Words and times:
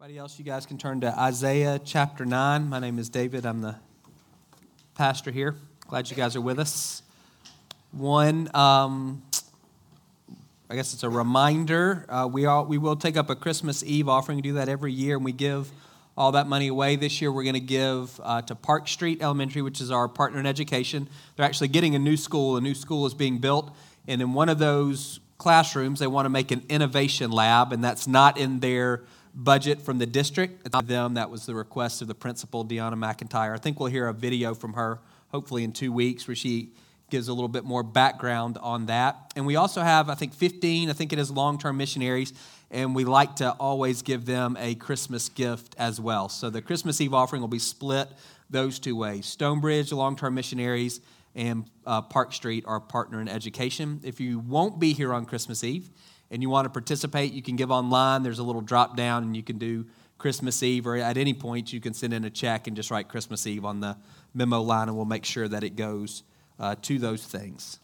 Anybody 0.00 0.18
else, 0.18 0.38
you 0.38 0.44
guys 0.44 0.64
can 0.64 0.78
turn 0.78 1.00
to 1.00 1.18
Isaiah 1.18 1.80
chapter 1.84 2.24
9. 2.24 2.68
My 2.68 2.78
name 2.78 3.00
is 3.00 3.08
David. 3.08 3.44
I'm 3.44 3.62
the 3.62 3.74
pastor 4.94 5.32
here. 5.32 5.56
Glad 5.88 6.08
you 6.08 6.14
guys 6.14 6.36
are 6.36 6.40
with 6.40 6.60
us. 6.60 7.02
One, 7.90 8.48
um, 8.54 9.24
I 10.70 10.76
guess 10.76 10.94
it's 10.94 11.02
a 11.02 11.10
reminder. 11.10 12.06
Uh, 12.08 12.28
we, 12.30 12.46
all, 12.46 12.64
we 12.64 12.78
will 12.78 12.94
take 12.94 13.16
up 13.16 13.28
a 13.28 13.34
Christmas 13.34 13.82
Eve 13.82 14.08
offering. 14.08 14.38
We 14.38 14.42
do 14.42 14.52
that 14.52 14.68
every 14.68 14.92
year, 14.92 15.16
and 15.16 15.24
we 15.24 15.32
give 15.32 15.68
all 16.16 16.30
that 16.30 16.46
money 16.46 16.68
away. 16.68 16.94
This 16.94 17.20
year, 17.20 17.32
we're 17.32 17.42
going 17.42 17.54
to 17.54 17.60
give 17.60 18.20
uh, 18.22 18.42
to 18.42 18.54
Park 18.54 18.86
Street 18.86 19.20
Elementary, 19.20 19.62
which 19.62 19.80
is 19.80 19.90
our 19.90 20.06
partner 20.06 20.38
in 20.38 20.46
education. 20.46 21.08
They're 21.34 21.46
actually 21.46 21.68
getting 21.68 21.96
a 21.96 21.98
new 21.98 22.16
school. 22.16 22.56
A 22.56 22.60
new 22.60 22.76
school 22.76 23.04
is 23.06 23.14
being 23.14 23.38
built, 23.38 23.74
and 24.06 24.22
in 24.22 24.32
one 24.32 24.48
of 24.48 24.60
those 24.60 25.18
classrooms, 25.38 25.98
they 25.98 26.06
want 26.06 26.26
to 26.26 26.30
make 26.30 26.52
an 26.52 26.62
innovation 26.68 27.32
lab, 27.32 27.72
and 27.72 27.82
that's 27.82 28.06
not 28.06 28.38
in 28.38 28.60
their 28.60 29.02
budget 29.38 29.80
from 29.80 29.98
the 29.98 30.06
district. 30.06 30.68
Them. 30.86 31.14
That 31.14 31.30
was 31.30 31.46
the 31.46 31.54
request 31.54 32.02
of 32.02 32.08
the 32.08 32.14
principal, 32.14 32.64
Deanna 32.64 32.94
McIntyre. 32.94 33.54
I 33.54 33.58
think 33.58 33.80
we'll 33.80 33.90
hear 33.90 34.08
a 34.08 34.12
video 34.12 34.54
from 34.54 34.74
her 34.74 35.00
hopefully 35.28 35.64
in 35.64 35.72
two 35.72 35.92
weeks 35.92 36.26
where 36.26 36.34
she 36.34 36.72
gives 37.10 37.28
a 37.28 37.32
little 37.32 37.48
bit 37.48 37.64
more 37.64 37.82
background 37.82 38.58
on 38.58 38.86
that. 38.86 39.32
And 39.34 39.46
we 39.46 39.56
also 39.56 39.80
have, 39.80 40.10
I 40.10 40.14
think, 40.14 40.34
15, 40.34 40.90
I 40.90 40.92
think 40.92 41.12
it 41.12 41.18
is 41.18 41.30
long 41.30 41.58
term 41.58 41.76
missionaries, 41.76 42.32
and 42.70 42.94
we 42.94 43.04
like 43.04 43.36
to 43.36 43.52
always 43.52 44.02
give 44.02 44.26
them 44.26 44.56
a 44.58 44.74
Christmas 44.74 45.28
gift 45.28 45.74
as 45.78 46.00
well. 46.00 46.28
So 46.28 46.50
the 46.50 46.60
Christmas 46.60 47.00
Eve 47.00 47.14
offering 47.14 47.40
will 47.40 47.48
be 47.48 47.58
split 47.58 48.08
those 48.50 48.78
two 48.78 48.96
ways 48.96 49.26
Stonebridge, 49.26 49.92
long 49.92 50.16
term 50.16 50.34
missionaries, 50.34 51.00
and 51.34 51.64
uh, 51.86 52.02
Park 52.02 52.32
Street, 52.32 52.64
our 52.66 52.80
partner 52.80 53.20
in 53.20 53.28
education. 53.28 54.00
If 54.02 54.20
you 54.20 54.38
won't 54.38 54.78
be 54.78 54.92
here 54.92 55.12
on 55.14 55.24
Christmas 55.24 55.64
Eve, 55.64 55.90
and 56.30 56.42
you 56.42 56.50
want 56.50 56.66
to 56.66 56.70
participate, 56.70 57.32
you 57.32 57.42
can 57.42 57.56
give 57.56 57.70
online. 57.70 58.22
There's 58.22 58.38
a 58.38 58.42
little 58.42 58.60
drop 58.60 58.96
down, 58.96 59.22
and 59.22 59.36
you 59.36 59.42
can 59.42 59.58
do 59.58 59.86
Christmas 60.18 60.62
Eve, 60.62 60.86
or 60.86 60.96
at 60.96 61.16
any 61.16 61.32
point, 61.32 61.72
you 61.72 61.80
can 61.80 61.94
send 61.94 62.12
in 62.12 62.24
a 62.24 62.30
check 62.30 62.66
and 62.66 62.76
just 62.76 62.90
write 62.90 63.08
Christmas 63.08 63.46
Eve 63.46 63.64
on 63.64 63.80
the 63.80 63.96
memo 64.34 64.60
line, 64.60 64.88
and 64.88 64.96
we'll 64.96 65.06
make 65.06 65.24
sure 65.24 65.46
that 65.48 65.62
it 65.62 65.76
goes 65.76 66.24
uh, 66.58 66.74
to 66.82 66.98
those 66.98 67.24
things. 67.24 67.78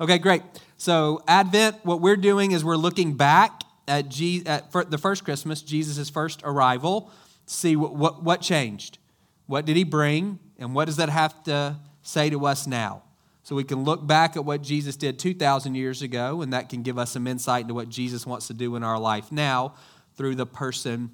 Okay, 0.00 0.18
great. 0.18 0.42
So, 0.76 1.22
Advent, 1.28 1.84
what 1.84 2.00
we're 2.00 2.16
doing 2.16 2.52
is 2.52 2.64
we're 2.64 2.76
looking 2.76 3.14
back 3.14 3.62
at, 3.86 4.08
G- 4.08 4.42
at 4.46 4.72
the 4.72 4.98
first 4.98 5.24
Christmas, 5.24 5.62
Jesus' 5.62 6.10
first 6.10 6.40
arrival, 6.42 7.10
see 7.46 7.76
what, 7.76 7.94
what, 7.94 8.22
what 8.22 8.40
changed. 8.40 8.98
What 9.46 9.66
did 9.66 9.76
he 9.76 9.84
bring, 9.84 10.38
and 10.58 10.74
what 10.74 10.86
does 10.86 10.96
that 10.96 11.10
have 11.10 11.44
to 11.44 11.76
say 12.02 12.30
to 12.30 12.46
us 12.46 12.66
now? 12.66 13.02
So 13.44 13.54
we 13.54 13.64
can 13.64 13.84
look 13.84 14.06
back 14.06 14.36
at 14.36 14.44
what 14.44 14.62
Jesus 14.62 14.96
did 14.96 15.18
2,000 15.18 15.74
years 15.74 16.00
ago, 16.00 16.40
and 16.40 16.54
that 16.54 16.70
can 16.70 16.82
give 16.82 16.98
us 16.98 17.12
some 17.12 17.26
insight 17.26 17.62
into 17.62 17.74
what 17.74 17.90
Jesus 17.90 18.26
wants 18.26 18.46
to 18.46 18.54
do 18.54 18.74
in 18.74 18.82
our 18.82 18.98
life 18.98 19.30
now 19.30 19.74
through 20.16 20.34
the 20.34 20.46
person 20.46 21.10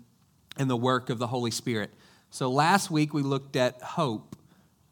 and 0.56 0.70
the 0.70 0.76
work 0.76 1.10
of 1.10 1.18
the 1.18 1.26
Holy 1.26 1.50
Spirit. 1.50 1.90
So 2.30 2.48
last 2.48 2.88
week 2.88 3.12
we 3.12 3.22
looked 3.22 3.56
at 3.56 3.82
hope, 3.82 4.36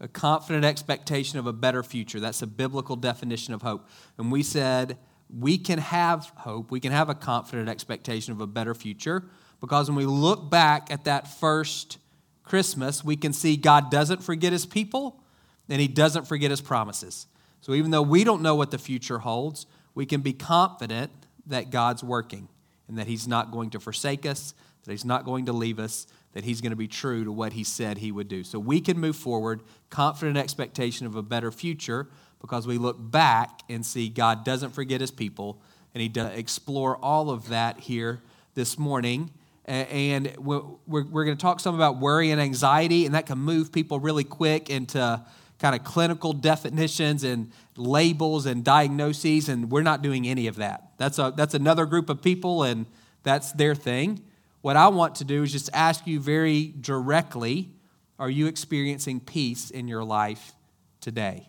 a 0.00 0.08
confident 0.08 0.64
expectation 0.64 1.38
of 1.38 1.46
a 1.46 1.52
better 1.52 1.84
future. 1.84 2.18
That's 2.18 2.42
a 2.42 2.46
biblical 2.46 2.96
definition 2.96 3.54
of 3.54 3.62
hope. 3.62 3.88
And 4.18 4.32
we 4.32 4.42
said 4.42 4.98
we 5.30 5.58
can 5.58 5.78
have 5.78 6.32
hope, 6.38 6.72
we 6.72 6.80
can 6.80 6.90
have 6.90 7.08
a 7.08 7.14
confident 7.14 7.68
expectation 7.68 8.32
of 8.32 8.40
a 8.40 8.48
better 8.48 8.74
future 8.74 9.24
because 9.60 9.88
when 9.88 9.96
we 9.96 10.06
look 10.06 10.50
back 10.50 10.90
at 10.90 11.04
that 11.04 11.28
first 11.28 11.98
Christmas, 12.42 13.04
we 13.04 13.14
can 13.14 13.32
see 13.32 13.56
God 13.56 13.92
doesn't 13.92 14.24
forget 14.24 14.52
his 14.52 14.66
people 14.66 15.22
and 15.68 15.80
he 15.80 15.88
doesn't 15.88 16.26
forget 16.26 16.50
his 16.50 16.60
promises. 16.60 17.26
So 17.60 17.74
even 17.74 17.90
though 17.90 18.02
we 18.02 18.24
don't 18.24 18.42
know 18.42 18.54
what 18.54 18.70
the 18.70 18.78
future 18.78 19.18
holds, 19.18 19.66
we 19.94 20.06
can 20.06 20.20
be 20.20 20.32
confident 20.32 21.10
that 21.46 21.70
God's 21.70 22.04
working 22.04 22.48
and 22.88 22.98
that 22.98 23.06
he's 23.06 23.26
not 23.26 23.50
going 23.50 23.70
to 23.70 23.80
forsake 23.80 24.24
us, 24.24 24.54
that 24.84 24.90
he's 24.90 25.04
not 25.04 25.24
going 25.24 25.46
to 25.46 25.52
leave 25.52 25.78
us, 25.78 26.06
that 26.32 26.44
he's 26.44 26.60
going 26.60 26.70
to 26.70 26.76
be 26.76 26.88
true 26.88 27.24
to 27.24 27.32
what 27.32 27.52
he 27.52 27.64
said 27.64 27.98
he 27.98 28.12
would 28.12 28.28
do. 28.28 28.44
So 28.44 28.58
we 28.58 28.80
can 28.80 28.98
move 28.98 29.16
forward, 29.16 29.62
confident 29.90 30.36
expectation 30.36 31.06
of 31.06 31.16
a 31.16 31.22
better 31.22 31.50
future 31.50 32.08
because 32.40 32.66
we 32.66 32.78
look 32.78 32.96
back 32.98 33.62
and 33.68 33.84
see 33.84 34.08
God 34.08 34.44
doesn't 34.44 34.70
forget 34.70 35.00
his 35.00 35.10
people 35.10 35.60
and 35.94 36.00
he 36.00 36.08
does 36.08 36.36
explore 36.38 36.96
all 36.96 37.30
of 37.30 37.48
that 37.48 37.80
here 37.80 38.20
this 38.54 38.78
morning 38.78 39.30
and 39.64 40.34
we're, 40.38 40.62
we're 40.86 41.24
going 41.24 41.36
to 41.36 41.40
talk 41.40 41.60
some 41.60 41.74
about 41.74 41.98
worry 41.98 42.30
and 42.30 42.40
anxiety 42.40 43.04
and 43.04 43.14
that 43.14 43.26
can 43.26 43.38
move 43.38 43.70
people 43.70 44.00
really 44.00 44.24
quick 44.24 44.70
into 44.70 45.22
kind 45.58 45.74
of 45.74 45.84
clinical 45.84 46.32
definitions 46.32 47.24
and 47.24 47.50
labels 47.76 48.46
and 48.46 48.64
diagnoses, 48.64 49.48
and 49.48 49.70
we're 49.70 49.82
not 49.82 50.02
doing 50.02 50.26
any 50.26 50.46
of 50.46 50.56
that. 50.56 50.92
That's, 50.98 51.18
a, 51.18 51.32
that's 51.36 51.54
another 51.54 51.86
group 51.86 52.08
of 52.08 52.22
people, 52.22 52.62
and 52.62 52.86
that's 53.22 53.52
their 53.52 53.74
thing. 53.74 54.22
What 54.60 54.76
I 54.76 54.88
want 54.88 55.16
to 55.16 55.24
do 55.24 55.42
is 55.42 55.52
just 55.52 55.70
ask 55.72 56.06
you 56.06 56.20
very 56.20 56.74
directly 56.80 57.70
are 58.18 58.30
you 58.30 58.48
experiencing 58.48 59.20
peace 59.20 59.70
in 59.70 59.86
your 59.86 60.02
life 60.02 60.54
today? 61.00 61.48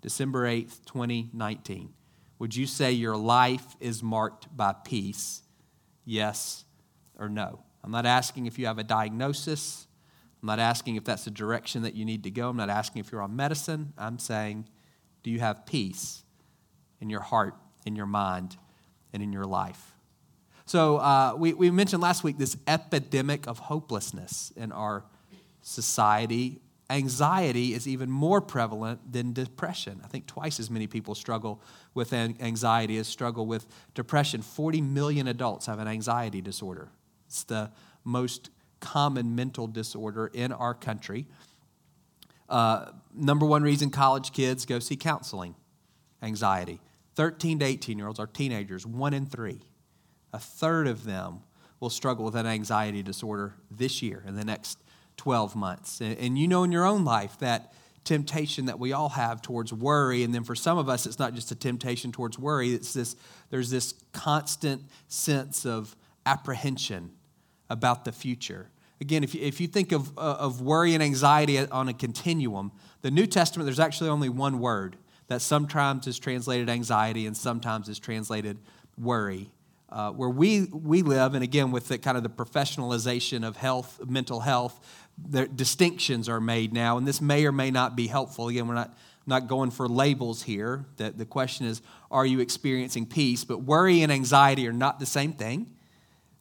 December 0.00 0.46
8th, 0.46 0.84
2019. 0.86 1.92
Would 2.38 2.56
you 2.56 2.66
say 2.66 2.92
your 2.92 3.16
life 3.16 3.76
is 3.78 4.02
marked 4.02 4.56
by 4.56 4.74
peace? 4.84 5.42
Yes 6.04 6.64
or 7.18 7.28
no? 7.28 7.62
I'm 7.84 7.90
not 7.90 8.06
asking 8.06 8.46
if 8.46 8.58
you 8.58 8.66
have 8.66 8.78
a 8.78 8.84
diagnosis. 8.84 9.87
I'm 10.42 10.46
not 10.46 10.58
asking 10.60 10.96
if 10.96 11.04
that's 11.04 11.24
the 11.24 11.30
direction 11.30 11.82
that 11.82 11.94
you 11.94 12.04
need 12.04 12.22
to 12.24 12.30
go. 12.30 12.48
I'm 12.48 12.56
not 12.56 12.70
asking 12.70 13.00
if 13.00 13.10
you're 13.10 13.22
on 13.22 13.34
medicine. 13.34 13.92
I'm 13.98 14.18
saying, 14.18 14.68
do 15.22 15.30
you 15.30 15.40
have 15.40 15.66
peace 15.66 16.22
in 17.00 17.10
your 17.10 17.20
heart, 17.20 17.54
in 17.84 17.96
your 17.96 18.06
mind, 18.06 18.56
and 19.12 19.22
in 19.22 19.32
your 19.32 19.46
life? 19.46 19.94
So, 20.64 20.98
uh, 20.98 21.34
we, 21.36 21.54
we 21.54 21.70
mentioned 21.70 22.02
last 22.02 22.22
week 22.22 22.38
this 22.38 22.56
epidemic 22.66 23.46
of 23.46 23.58
hopelessness 23.58 24.52
in 24.54 24.70
our 24.70 25.04
society. 25.62 26.60
Anxiety 26.90 27.74
is 27.74 27.88
even 27.88 28.10
more 28.10 28.40
prevalent 28.40 29.12
than 29.12 29.32
depression. 29.32 30.00
I 30.04 30.08
think 30.08 30.26
twice 30.26 30.60
as 30.60 30.70
many 30.70 30.86
people 30.86 31.14
struggle 31.14 31.62
with 31.94 32.12
anxiety 32.12 32.96
as 32.98 33.08
struggle 33.08 33.46
with 33.46 33.66
depression. 33.94 34.42
40 34.42 34.82
million 34.82 35.26
adults 35.26 35.66
have 35.66 35.78
an 35.78 35.88
anxiety 35.88 36.40
disorder. 36.40 36.90
It's 37.26 37.44
the 37.44 37.70
most 38.04 38.50
common 38.80 39.34
mental 39.34 39.66
disorder 39.66 40.28
in 40.32 40.52
our 40.52 40.74
country. 40.74 41.26
Uh, 42.48 42.92
number 43.14 43.44
one 43.44 43.62
reason 43.62 43.90
college 43.90 44.32
kids 44.32 44.64
go 44.64 44.78
see 44.78 44.96
counseling 44.96 45.54
anxiety. 46.22 46.80
13 47.14 47.58
to 47.58 47.64
18 47.64 47.98
year 47.98 48.06
olds 48.06 48.18
are 48.18 48.26
teenagers, 48.26 48.86
one 48.86 49.12
in 49.12 49.26
three. 49.26 49.60
A 50.32 50.38
third 50.38 50.86
of 50.86 51.04
them 51.04 51.40
will 51.80 51.90
struggle 51.90 52.24
with 52.24 52.34
an 52.34 52.46
anxiety 52.46 53.02
disorder 53.02 53.54
this 53.70 54.02
year, 54.02 54.22
in 54.26 54.36
the 54.36 54.44
next 54.44 54.78
12 55.16 55.54
months. 55.54 56.00
And, 56.00 56.16
and 56.18 56.38
you 56.38 56.48
know 56.48 56.64
in 56.64 56.72
your 56.72 56.86
own 56.86 57.04
life 57.04 57.38
that 57.38 57.72
temptation 58.04 58.66
that 58.66 58.78
we 58.78 58.92
all 58.92 59.10
have 59.10 59.42
towards 59.42 59.72
worry 59.72 60.22
and 60.22 60.34
then 60.34 60.42
for 60.42 60.54
some 60.54 60.78
of 60.78 60.88
us 60.88 61.04
it's 61.04 61.18
not 61.18 61.34
just 61.34 61.50
a 61.50 61.54
temptation 61.54 62.10
towards 62.10 62.38
worry 62.38 62.72
it's 62.72 62.94
this 62.94 63.16
there's 63.50 63.68
this 63.68 63.92
constant 64.14 64.80
sense 65.08 65.66
of 65.66 65.94
apprehension 66.24 67.10
about 67.70 68.04
the 68.04 68.12
future. 68.12 68.70
Again, 69.00 69.22
if 69.22 69.34
you, 69.34 69.42
if 69.42 69.60
you 69.60 69.68
think 69.68 69.92
of, 69.92 70.16
uh, 70.18 70.36
of 70.38 70.60
worry 70.60 70.94
and 70.94 71.02
anxiety 71.02 71.58
on 71.58 71.88
a 71.88 71.94
continuum, 71.94 72.72
the 73.02 73.10
New 73.10 73.26
Testament, 73.26 73.66
there's 73.66 73.78
actually 73.78 74.10
only 74.10 74.28
one 74.28 74.58
word 74.58 74.96
that 75.28 75.40
sometimes 75.40 76.06
is 76.06 76.18
translated 76.18 76.68
anxiety 76.68 77.26
and 77.26 77.36
sometimes 77.36 77.88
is 77.88 77.98
translated 77.98 78.58
worry. 78.96 79.50
Uh, 79.90 80.10
where 80.10 80.28
we, 80.28 80.64
we 80.64 81.02
live, 81.02 81.34
and 81.34 81.42
again, 81.42 81.70
with 81.70 81.88
the 81.88 81.96
kind 81.96 82.16
of 82.16 82.22
the 82.22 82.28
professionalization 82.28 83.46
of 83.46 83.56
health, 83.56 84.00
mental 84.06 84.40
health, 84.40 84.84
the 85.16 85.46
distinctions 85.46 86.28
are 86.28 86.40
made 86.40 86.72
now, 86.72 86.98
and 86.98 87.06
this 87.06 87.20
may 87.20 87.46
or 87.46 87.52
may 87.52 87.70
not 87.70 87.96
be 87.96 88.06
helpful. 88.06 88.48
Again, 88.48 88.68
we're 88.68 88.74
not, 88.74 88.96
not 89.26 89.46
going 89.46 89.70
for 89.70 89.88
labels 89.88 90.42
here. 90.42 90.84
The, 90.96 91.10
the 91.10 91.24
question 91.24 91.66
is, 91.66 91.80
are 92.10 92.26
you 92.26 92.40
experiencing 92.40 93.06
peace? 93.06 93.44
But 93.44 93.62
worry 93.62 94.02
and 94.02 94.12
anxiety 94.12 94.68
are 94.68 94.72
not 94.72 95.00
the 95.00 95.06
same 95.06 95.32
thing. 95.32 95.70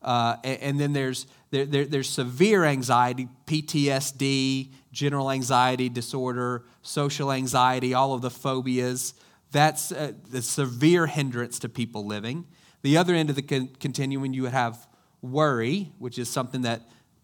Uh, 0.02 0.38
and, 0.44 0.62
and, 0.62 0.80
then 0.80 0.94
there's, 0.94 1.28
there, 1.50 1.66
there, 1.66 1.85
there's 1.85 2.09
severe 2.09 2.63
anxiety, 2.63 3.28
PTSD, 3.46 4.72
general 4.91 5.32
anxiety 5.32 5.90
disorder, 5.90 6.64
social 6.82 7.32
anxiety, 7.32 7.94
all 7.94 8.14
of 8.14 8.22
the 8.22 8.29
phobias. 8.29 9.14
That's 9.52 9.91
uh, 9.91 10.14
the 10.29 10.41
severe 10.41 11.08
hindrance 11.08 11.59
to 11.59 11.70
people 11.70 12.05
living. 12.05 12.46
The 12.84 12.97
other 12.97 13.16
end 13.16 13.29
of 13.29 13.35
the 13.35 13.41
con- 13.41 13.70
continuum, 13.79 14.34
you 14.34 14.44
would 14.44 14.52
have 14.52 14.88
worry, 15.22 15.91
which 15.97 16.20
is 16.20 16.29
something 16.29 16.61
that 16.61 16.82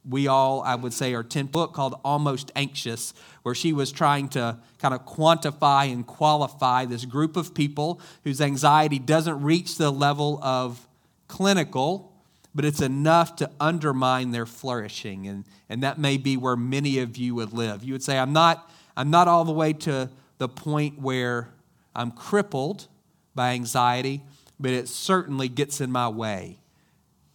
we 0.08 0.28
all, 0.28 0.62
I 0.62 0.76
would 0.76 0.94
say, 0.94 1.14
are 1.14 1.24
10 1.24 1.48
book 1.48 1.74
called 1.74 2.00
Almost 2.04 2.52
Anxious, 2.56 3.14
where 3.44 3.56
she 3.56 3.72
was 3.72 3.92
trying 3.92 4.30
to 4.30 4.60
kind 4.80 4.94
of 4.94 5.06
quantify 5.06 5.92
and 5.92 6.06
qualify 6.06 6.86
this 6.86 7.06
group 7.06 7.38
of 7.38 7.54
people 7.54 8.02
whose 8.24 8.42
anxiety 8.42 9.00
doesn't 9.00 9.42
reach 9.42 9.78
the 9.78 9.92
level 9.92 10.40
of 10.44 10.88
clinical 11.28 12.13
but 12.56 12.66
it's 12.66 12.82
enough 12.82 13.36
to 13.38 13.50
undermine 13.60 14.32
their 14.32 14.46
flourishing. 14.46 15.28
And, 15.28 15.46
and 15.70 15.84
that 15.84 15.98
may 15.98 16.18
be 16.18 16.38
where 16.38 16.56
many 16.56 17.00
of 17.00 17.18
you 17.18 17.36
would 17.36 17.54
live. 17.54 17.84
You 17.84 17.94
would 17.94 18.04
say, 18.04 18.18
I'm 18.18 18.34
not, 18.34 18.70
I'm 18.96 19.10
not 19.10 19.28
all 19.28 19.46
the 19.46 19.52
way 19.52 19.74
to 19.74 20.10
the 20.38 20.48
point 20.48 21.00
where 21.00 21.50
I'm 21.96 22.12
crippled 22.12 22.88
by 23.36 23.52
anxiety, 23.52 24.22
but 24.60 24.72
it 24.72 24.88
certainly 24.88 25.50
gets 25.50 25.82
in 25.82 25.92
my 25.92 26.10
way 26.10 26.60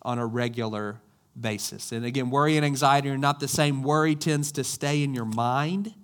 on 0.02 0.18
a 0.18 0.26
regular 0.26 1.00
basis. 1.38 1.92
And 1.92 2.04
again, 2.04 2.30
worry 2.30 2.56
and 2.56 2.64
anxiety 2.64 3.10
are 3.10 3.18
not 3.18 3.40
the 3.40 3.48
same. 3.48 3.82
Worry 3.82 4.14
tends 4.14 4.52
to 4.52 4.64
stay 4.64 5.02
in 5.02 5.14
your 5.14 5.24
mind. 5.24 5.94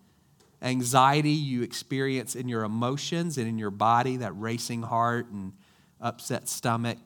Anxiety 0.63 1.31
you 1.31 1.63
experience 1.63 2.35
in 2.35 2.49
your 2.49 2.65
emotions 2.65 3.39
and 3.39 3.47
in 3.47 3.59
your 3.59 3.71
body, 3.71 4.17
that 4.19 4.33
racing 4.33 4.83
heart 4.83 5.29
and 5.31 5.53
upset 6.01 6.49
stomach. 6.49 6.99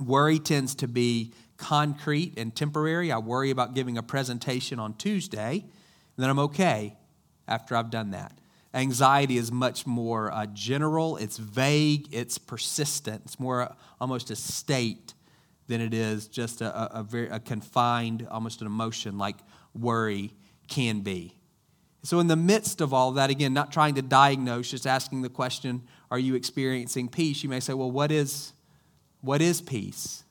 Worry 0.00 0.38
tends 0.38 0.74
to 0.76 0.88
be 0.88 1.32
concrete 1.56 2.34
and 2.38 2.54
temporary. 2.54 3.12
I 3.12 3.18
worry 3.18 3.50
about 3.50 3.74
giving 3.74 3.98
a 3.98 4.02
presentation 4.02 4.78
on 4.78 4.94
Tuesday, 4.94 5.52
and 5.60 6.16
then 6.16 6.30
I'm 6.30 6.38
okay 6.40 6.96
after 7.46 7.76
I've 7.76 7.90
done 7.90 8.12
that. 8.12 8.32
Anxiety 8.72 9.36
is 9.36 9.50
much 9.50 9.86
more 9.86 10.32
uh, 10.32 10.46
general, 10.46 11.16
it's 11.16 11.36
vague, 11.36 12.08
it's 12.12 12.38
persistent, 12.38 13.22
it's 13.24 13.40
more 13.40 13.62
uh, 13.62 13.74
almost 14.00 14.30
a 14.30 14.36
state 14.36 15.14
than 15.66 15.80
it 15.80 15.92
is 15.92 16.28
just 16.28 16.60
a, 16.60 16.96
a, 16.96 17.00
a 17.00 17.02
very 17.02 17.28
a 17.28 17.40
confined, 17.40 18.26
almost 18.30 18.60
an 18.60 18.68
emotion 18.68 19.18
like 19.18 19.36
worry 19.74 20.32
can 20.68 21.00
be. 21.00 21.36
So, 22.02 22.18
in 22.20 22.28
the 22.28 22.36
midst 22.36 22.80
of 22.80 22.94
all 22.94 23.12
that, 23.12 23.28
again, 23.28 23.52
not 23.52 23.72
trying 23.72 23.96
to 23.96 24.02
diagnose, 24.02 24.70
just 24.70 24.86
asking 24.86 25.22
the 25.22 25.28
question, 25.28 25.82
are 26.10 26.18
you 26.18 26.34
experiencing 26.34 27.08
peace? 27.08 27.42
You 27.42 27.50
may 27.50 27.60
say, 27.60 27.74
well, 27.74 27.90
what 27.90 28.10
is, 28.10 28.52
what 29.20 29.42
is 29.42 29.60
peace? 29.60 30.24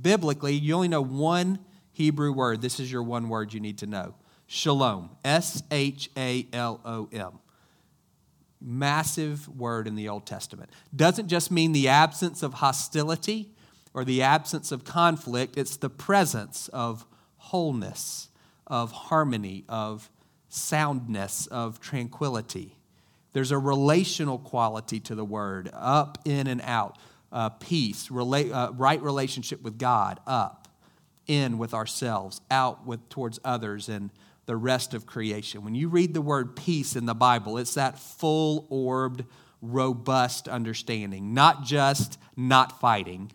Biblically, 0.00 0.54
you 0.54 0.74
only 0.74 0.88
know 0.88 1.02
one 1.02 1.58
Hebrew 1.92 2.32
word. 2.32 2.60
This 2.60 2.78
is 2.78 2.90
your 2.90 3.02
one 3.02 3.28
word 3.28 3.54
you 3.54 3.60
need 3.60 3.78
to 3.78 3.86
know 3.86 4.14
shalom. 4.46 5.10
S 5.24 5.62
H 5.70 6.10
A 6.16 6.46
L 6.52 6.80
O 6.84 7.08
M. 7.12 7.38
Massive 8.60 9.48
word 9.48 9.86
in 9.86 9.96
the 9.96 10.08
Old 10.08 10.26
Testament. 10.26 10.70
Doesn't 10.94 11.28
just 11.28 11.50
mean 11.50 11.72
the 11.72 11.88
absence 11.88 12.42
of 12.42 12.54
hostility 12.54 13.50
or 13.96 14.04
the 14.04 14.22
absence 14.22 14.72
of 14.72 14.84
conflict, 14.84 15.56
it's 15.56 15.78
the 15.78 15.88
presence 15.88 16.68
of 16.68 17.06
wholeness, 17.38 18.28
of 18.66 18.92
harmony, 18.92 19.64
of 19.70 20.10
soundness, 20.50 21.46
of 21.46 21.80
tranquility. 21.80 22.76
There's 23.32 23.50
a 23.50 23.58
relational 23.58 24.38
quality 24.38 25.00
to 25.00 25.14
the 25.14 25.24
word, 25.24 25.70
up, 25.72 26.18
in, 26.26 26.46
and 26.46 26.60
out. 26.62 26.98
Uh, 27.36 27.50
peace, 27.50 28.08
uh, 28.10 28.70
right 28.72 29.02
relationship 29.02 29.60
with 29.62 29.76
God, 29.76 30.20
up, 30.26 30.68
in 31.26 31.58
with 31.58 31.74
ourselves, 31.74 32.40
out 32.50 32.86
with 32.86 33.06
towards 33.10 33.38
others, 33.44 33.90
and 33.90 34.10
the 34.46 34.56
rest 34.56 34.94
of 34.94 35.04
creation. 35.04 35.62
When 35.62 35.74
you 35.74 35.90
read 35.90 36.14
the 36.14 36.22
word 36.22 36.56
peace 36.56 36.96
in 36.96 37.04
the 37.04 37.14
Bible, 37.14 37.58
it's 37.58 37.74
that 37.74 37.98
full 37.98 38.66
orbed, 38.70 39.24
robust 39.60 40.48
understanding, 40.48 41.34
not 41.34 41.62
just 41.62 42.18
not 42.36 42.80
fighting, 42.80 43.30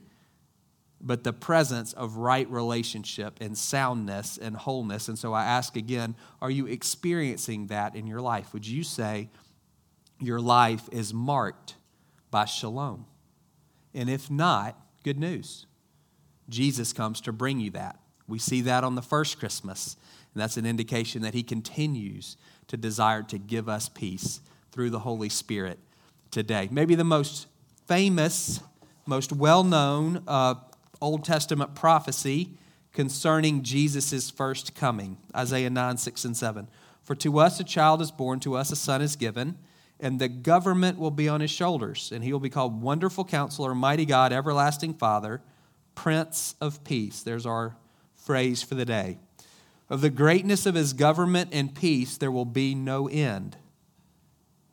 but 0.99 1.23
the 1.23 1.33
presence 1.33 1.93
of 1.93 2.17
right 2.17 2.49
relationship 2.49 3.37
and 3.39 3.55
soundness 3.55 4.35
and 4.35 4.55
wholeness. 4.55 5.09
And 5.09 5.19
so 5.19 5.31
I 5.31 5.45
ask 5.45 5.77
again, 5.77 6.15
are 6.41 6.49
you 6.49 6.65
experiencing 6.65 7.67
that 7.67 7.95
in 7.95 8.07
your 8.07 8.21
life? 8.21 8.51
Would 8.53 8.65
you 8.67 8.83
say, 8.83 9.29
your 10.19 10.41
life 10.41 10.89
is 10.91 11.13
marked 11.13 11.75
by 12.31 12.45
shalom. 12.45 13.05
And 13.93 14.09
if 14.09 14.29
not, 14.29 14.77
good 15.03 15.19
news. 15.19 15.65
Jesus 16.49 16.93
comes 16.93 17.21
to 17.21 17.31
bring 17.31 17.59
you 17.59 17.71
that. 17.71 17.99
We 18.27 18.39
see 18.39 18.61
that 18.61 18.83
on 18.83 18.95
the 18.95 19.01
first 19.01 19.39
Christmas, 19.39 19.97
and 20.33 20.41
that's 20.41 20.57
an 20.57 20.65
indication 20.65 21.21
that 21.23 21.33
he 21.33 21.43
continues 21.43 22.37
to 22.67 22.77
desire 22.77 23.23
to 23.23 23.37
give 23.37 23.67
us 23.67 23.89
peace 23.89 24.41
through 24.71 24.89
the 24.89 24.99
Holy 24.99 25.29
Spirit 25.29 25.79
today. 26.29 26.69
Maybe 26.71 26.95
the 26.95 27.03
most 27.03 27.47
famous, 27.87 28.61
most 29.05 29.33
well 29.33 29.63
known 29.63 30.23
uh, 30.27 30.55
Old 31.01 31.25
Testament 31.25 31.75
prophecy 31.75 32.57
concerning 32.93 33.63
Jesus' 33.63 34.29
first 34.29 34.75
coming 34.75 35.17
Isaiah 35.35 35.69
9, 35.69 35.97
6, 35.97 36.25
and 36.25 36.37
7. 36.37 36.67
For 37.03 37.15
to 37.15 37.39
us 37.39 37.59
a 37.59 37.63
child 37.63 38.01
is 38.01 38.11
born, 38.11 38.39
to 38.41 38.55
us 38.55 38.71
a 38.71 38.75
son 38.75 39.01
is 39.01 39.15
given 39.15 39.57
and 40.01 40.19
the 40.19 40.27
government 40.27 40.97
will 40.97 41.11
be 41.11 41.29
on 41.29 41.41
his 41.41 41.51
shoulders, 41.51 42.11
and 42.11 42.23
he 42.23 42.33
will 42.33 42.39
be 42.39 42.49
called 42.49 42.81
Wonderful 42.81 43.23
Counselor, 43.23 43.75
Mighty 43.75 44.05
God, 44.05 44.33
Everlasting 44.33 44.95
Father, 44.95 45.41
Prince 45.95 46.55
of 46.59 46.83
Peace. 46.83 47.21
There's 47.21 47.45
our 47.45 47.75
phrase 48.15 48.63
for 48.63 48.75
the 48.75 48.85
day. 48.85 49.19
Of 49.89 50.01
the 50.01 50.09
greatness 50.09 50.65
of 50.65 50.75
his 50.75 50.93
government 50.93 51.49
and 51.51 51.75
peace, 51.75 52.17
there 52.17 52.31
will 52.31 52.45
be 52.45 52.73
no 52.73 53.07
end. 53.07 53.57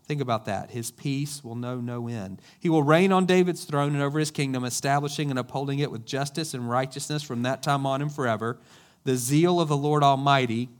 Think 0.06 0.22
about 0.22 0.46
that. 0.46 0.70
His 0.70 0.90
peace 0.90 1.44
will 1.44 1.56
know 1.56 1.80
no 1.80 2.08
end. 2.08 2.40
He 2.58 2.70
will 2.70 2.82
reign 2.82 3.12
on 3.12 3.26
David's 3.26 3.64
throne 3.64 3.92
and 3.94 4.02
over 4.02 4.18
his 4.18 4.30
kingdom, 4.30 4.64
establishing 4.64 5.28
and 5.28 5.38
upholding 5.38 5.80
it 5.80 5.90
with 5.90 6.06
justice 6.06 6.54
and 6.54 6.70
righteousness 6.70 7.22
from 7.22 7.42
that 7.42 7.62
time 7.62 7.84
on 7.84 8.00
and 8.00 8.10
forever. 8.10 8.58
The 9.04 9.16
zeal 9.16 9.60
of 9.60 9.68
the 9.68 9.76
Lord 9.76 10.02
Almighty 10.02 10.70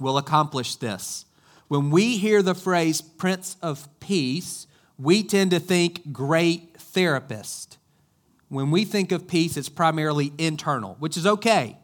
will 0.00 0.16
accomplish 0.16 0.76
this. 0.76 1.26
When 1.68 1.90
we 1.90 2.16
hear 2.16 2.42
the 2.42 2.54
phrase 2.54 3.00
Prince 3.02 3.56
of 3.60 3.88
Peace, 4.00 4.66
we 4.98 5.22
tend 5.22 5.50
to 5.52 5.60
think 5.60 6.12
great 6.12 6.76
therapist. 6.78 7.76
When 8.48 8.70
we 8.70 8.86
think 8.86 9.12
of 9.12 9.28
peace, 9.28 9.56
it's 9.58 9.68
primarily 9.68 10.32
internal, 10.38 10.96
which 10.98 11.18
is 11.18 11.26
okay. 11.26 11.76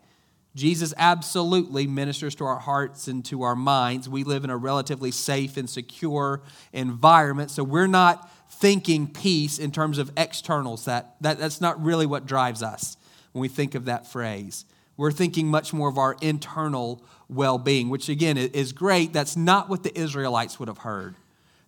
Jesus 0.54 0.94
absolutely 0.96 1.86
ministers 1.86 2.34
to 2.36 2.44
our 2.44 2.60
hearts 2.60 3.08
and 3.08 3.24
to 3.26 3.42
our 3.42 3.56
minds. 3.56 4.08
We 4.08 4.24
live 4.24 4.44
in 4.44 4.50
a 4.50 4.56
relatively 4.56 5.10
safe 5.10 5.56
and 5.56 5.68
secure 5.68 6.40
environment, 6.72 7.50
so 7.50 7.62
we're 7.62 7.86
not 7.86 8.30
thinking 8.48 9.08
peace 9.08 9.58
in 9.58 9.70
terms 9.70 9.98
of 9.98 10.10
externals. 10.16 10.86
That, 10.86 11.16
that, 11.20 11.38
that's 11.38 11.60
not 11.60 11.82
really 11.82 12.06
what 12.06 12.24
drives 12.24 12.62
us 12.62 12.96
when 13.32 13.42
we 13.42 13.48
think 13.48 13.74
of 13.74 13.84
that 13.86 14.06
phrase. 14.06 14.64
We're 14.96 15.12
thinking 15.12 15.48
much 15.48 15.72
more 15.72 15.88
of 15.88 15.98
our 15.98 16.16
internal 16.20 17.02
well 17.28 17.58
being, 17.58 17.88
which 17.88 18.08
again 18.08 18.36
is 18.36 18.72
great. 18.72 19.12
That's 19.12 19.36
not 19.36 19.68
what 19.68 19.82
the 19.82 19.98
Israelites 19.98 20.58
would 20.58 20.68
have 20.68 20.78
heard. 20.78 21.16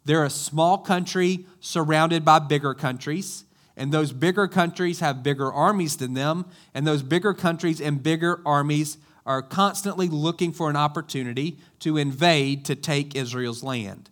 They're 0.05 0.25
a 0.25 0.31
small 0.31 0.79
country 0.79 1.47
surrounded 1.61 2.25
by 2.25 2.39
bigger 2.39 2.75
countries, 2.75 3.45
and 3.77 3.93
those 3.93 4.13
bigger 4.13 4.47
countries 4.47 5.01
have 5.01 5.23
bigger 5.23 5.53
armies 5.53 5.97
than 5.97 6.15
them, 6.15 6.47
and 6.73 6.87
those 6.87 7.03
bigger 7.03 7.35
countries 7.35 7.81
and 7.81 8.03
bigger 8.03 8.41
armies 8.47 8.99
are 9.27 9.43
constantly 9.43 10.09
looking 10.09 10.53
for 10.53 10.71
an 10.71 10.77
opportunity 10.77 11.59
to 11.81 11.97
invade 11.97 12.65
to 12.67 12.77
take 12.77 13.17
Israel's 13.17 13.65
land. 13.65 14.09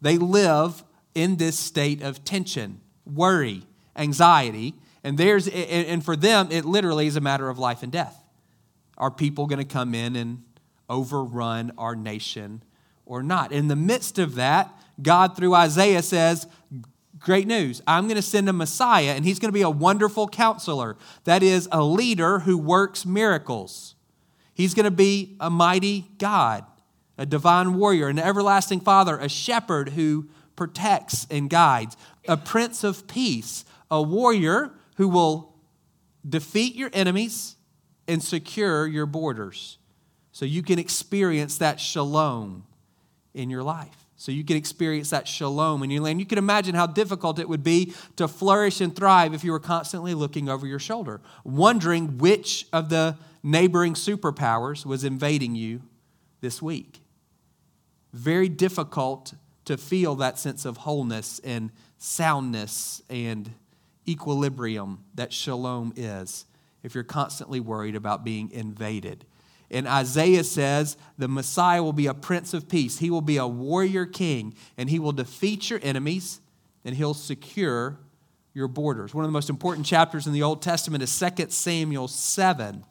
They 0.00 0.18
live 0.18 0.82
in 1.14 1.36
this 1.36 1.56
state 1.56 2.02
of 2.02 2.24
tension, 2.24 2.80
worry, 3.06 3.62
anxiety, 3.94 4.74
and 5.04 5.16
there's 5.16 5.46
and 5.46 6.04
for 6.04 6.16
them 6.16 6.48
it 6.50 6.64
literally 6.64 7.06
is 7.06 7.14
a 7.14 7.20
matter 7.20 7.48
of 7.48 7.58
life 7.60 7.84
and 7.84 7.92
death. 7.92 8.25
Are 8.96 9.10
people 9.10 9.46
going 9.46 9.58
to 9.58 9.64
come 9.64 9.94
in 9.94 10.16
and 10.16 10.42
overrun 10.88 11.72
our 11.76 11.94
nation 11.94 12.62
or 13.04 13.22
not? 13.22 13.52
In 13.52 13.68
the 13.68 13.76
midst 13.76 14.18
of 14.18 14.36
that, 14.36 14.72
God, 15.00 15.36
through 15.36 15.54
Isaiah, 15.54 16.02
says, 16.02 16.46
Great 17.18 17.46
news. 17.46 17.82
I'm 17.86 18.04
going 18.04 18.16
to 18.16 18.22
send 18.22 18.48
a 18.48 18.52
Messiah, 18.52 19.14
and 19.16 19.24
he's 19.24 19.38
going 19.38 19.48
to 19.48 19.54
be 19.54 19.62
a 19.62 19.70
wonderful 19.70 20.28
counselor. 20.28 20.96
That 21.24 21.42
is, 21.42 21.68
a 21.72 21.82
leader 21.82 22.40
who 22.40 22.58
works 22.58 23.06
miracles. 23.06 23.94
He's 24.52 24.74
going 24.74 24.84
to 24.84 24.90
be 24.90 25.36
a 25.40 25.50
mighty 25.50 26.06
God, 26.18 26.64
a 27.18 27.26
divine 27.26 27.74
warrior, 27.74 28.08
an 28.08 28.18
everlasting 28.18 28.80
father, 28.80 29.18
a 29.18 29.28
shepherd 29.28 29.90
who 29.90 30.28
protects 30.56 31.26
and 31.30 31.50
guides, 31.50 31.96
a 32.28 32.36
prince 32.36 32.84
of 32.84 33.06
peace, 33.06 33.64
a 33.90 34.00
warrior 34.00 34.72
who 34.96 35.08
will 35.08 35.54
defeat 36.28 36.74
your 36.74 36.90
enemies 36.92 37.55
and 38.08 38.22
secure 38.22 38.86
your 38.86 39.06
borders 39.06 39.78
so 40.32 40.44
you 40.44 40.62
can 40.62 40.78
experience 40.78 41.58
that 41.58 41.80
shalom 41.80 42.64
in 43.34 43.50
your 43.50 43.62
life. 43.62 44.06
So 44.16 44.32
you 44.32 44.44
can 44.44 44.56
experience 44.56 45.10
that 45.10 45.28
shalom 45.28 45.82
in 45.82 45.90
your 45.90 46.02
land. 46.02 46.20
You 46.20 46.26
can 46.26 46.38
imagine 46.38 46.74
how 46.74 46.86
difficult 46.86 47.38
it 47.38 47.48
would 47.48 47.62
be 47.62 47.92
to 48.16 48.26
flourish 48.26 48.80
and 48.80 48.94
thrive 48.94 49.34
if 49.34 49.44
you 49.44 49.52
were 49.52 49.60
constantly 49.60 50.14
looking 50.14 50.48
over 50.48 50.66
your 50.66 50.78
shoulder, 50.78 51.20
wondering 51.44 52.18
which 52.18 52.66
of 52.72 52.88
the 52.88 53.16
neighboring 53.42 53.94
superpowers 53.94 54.86
was 54.86 55.04
invading 55.04 55.54
you 55.54 55.82
this 56.40 56.62
week. 56.62 57.00
Very 58.12 58.48
difficult 58.48 59.34
to 59.66 59.76
feel 59.76 60.14
that 60.16 60.38
sense 60.38 60.64
of 60.64 60.78
wholeness 60.78 61.38
and 61.44 61.70
soundness 61.98 63.02
and 63.10 63.52
equilibrium 64.08 65.04
that 65.14 65.32
shalom 65.32 65.92
is 65.96 66.46
if 66.86 66.94
you're 66.94 67.04
constantly 67.04 67.58
worried 67.58 67.96
about 67.96 68.24
being 68.24 68.48
invaded. 68.52 69.24
And 69.72 69.88
Isaiah 69.88 70.44
says 70.44 70.96
the 71.18 71.26
Messiah 71.26 71.82
will 71.82 71.92
be 71.92 72.06
a 72.06 72.14
prince 72.14 72.54
of 72.54 72.68
peace. 72.68 72.98
He 72.98 73.10
will 73.10 73.20
be 73.20 73.38
a 73.38 73.46
warrior 73.46 74.06
king, 74.06 74.54
and 74.78 74.88
he 74.88 75.00
will 75.00 75.10
defeat 75.10 75.68
your 75.68 75.80
enemies, 75.82 76.40
and 76.84 76.94
he'll 76.94 77.12
secure 77.12 77.98
your 78.54 78.68
borders. 78.68 79.12
One 79.12 79.24
of 79.24 79.28
the 79.28 79.32
most 79.32 79.50
important 79.50 79.84
chapters 79.84 80.28
in 80.28 80.32
the 80.32 80.44
Old 80.44 80.62
Testament 80.62 81.02
is 81.02 81.18
2 81.18 81.46
Samuel 81.48 82.06
7. 82.06 82.84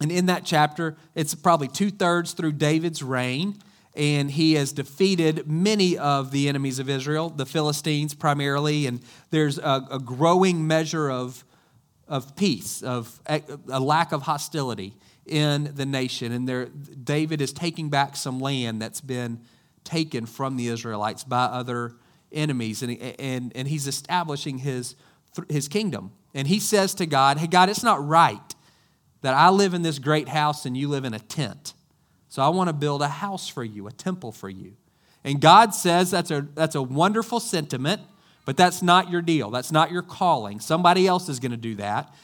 And 0.00 0.12
in 0.12 0.26
that 0.26 0.44
chapter, 0.44 0.96
it's 1.16 1.34
probably 1.34 1.66
two 1.66 1.90
thirds 1.90 2.32
through 2.32 2.52
David's 2.52 3.02
reign, 3.02 3.56
and 3.96 4.30
he 4.30 4.52
has 4.52 4.72
defeated 4.72 5.50
many 5.50 5.98
of 5.98 6.30
the 6.30 6.48
enemies 6.48 6.78
of 6.78 6.88
Israel, 6.88 7.28
the 7.30 7.44
Philistines 7.44 8.14
primarily, 8.14 8.86
and 8.86 9.00
there's 9.30 9.58
a, 9.58 9.88
a 9.90 9.98
growing 9.98 10.64
measure 10.64 11.10
of 11.10 11.44
of 12.08 12.36
peace, 12.36 12.82
of 12.82 13.20
a 13.26 13.80
lack 13.80 14.12
of 14.12 14.22
hostility 14.22 14.94
in 15.26 15.72
the 15.74 15.86
nation. 15.86 16.32
And 16.32 16.48
there, 16.48 16.66
David 16.66 17.40
is 17.40 17.52
taking 17.52 17.90
back 17.90 18.16
some 18.16 18.40
land 18.40 18.80
that's 18.80 19.00
been 19.00 19.40
taken 19.84 20.26
from 20.26 20.56
the 20.56 20.68
Israelites 20.68 21.24
by 21.24 21.44
other 21.44 21.94
enemies. 22.32 22.82
And, 22.82 22.98
and, 23.18 23.52
and 23.54 23.68
he's 23.68 23.86
establishing 23.86 24.58
his, 24.58 24.96
his 25.48 25.68
kingdom. 25.68 26.12
And 26.34 26.48
he 26.48 26.60
says 26.60 26.94
to 26.94 27.06
God, 27.06 27.38
Hey, 27.38 27.46
God, 27.46 27.68
it's 27.68 27.82
not 27.82 28.06
right 28.06 28.54
that 29.22 29.34
I 29.34 29.50
live 29.50 29.74
in 29.74 29.82
this 29.82 29.98
great 29.98 30.28
house 30.28 30.64
and 30.64 30.76
you 30.76 30.88
live 30.88 31.04
in 31.04 31.14
a 31.14 31.18
tent. 31.18 31.74
So 32.28 32.42
I 32.42 32.48
want 32.48 32.68
to 32.68 32.72
build 32.72 33.02
a 33.02 33.08
house 33.08 33.48
for 33.48 33.64
you, 33.64 33.86
a 33.86 33.92
temple 33.92 34.32
for 34.32 34.48
you. 34.48 34.76
And 35.24 35.40
God 35.40 35.74
says 35.74 36.10
that's 36.10 36.30
a, 36.30 36.46
that's 36.54 36.74
a 36.74 36.82
wonderful 36.82 37.40
sentiment, 37.40 38.02
but 38.48 38.56
that's 38.56 38.80
not 38.82 39.10
your 39.10 39.20
deal. 39.20 39.50
That's 39.50 39.70
not 39.70 39.92
your 39.92 40.00
calling. 40.00 40.58
Somebody 40.58 41.06
else 41.06 41.28
is 41.28 41.38
going 41.38 41.50
to 41.50 41.58
do 41.58 41.74
that. 41.74 42.14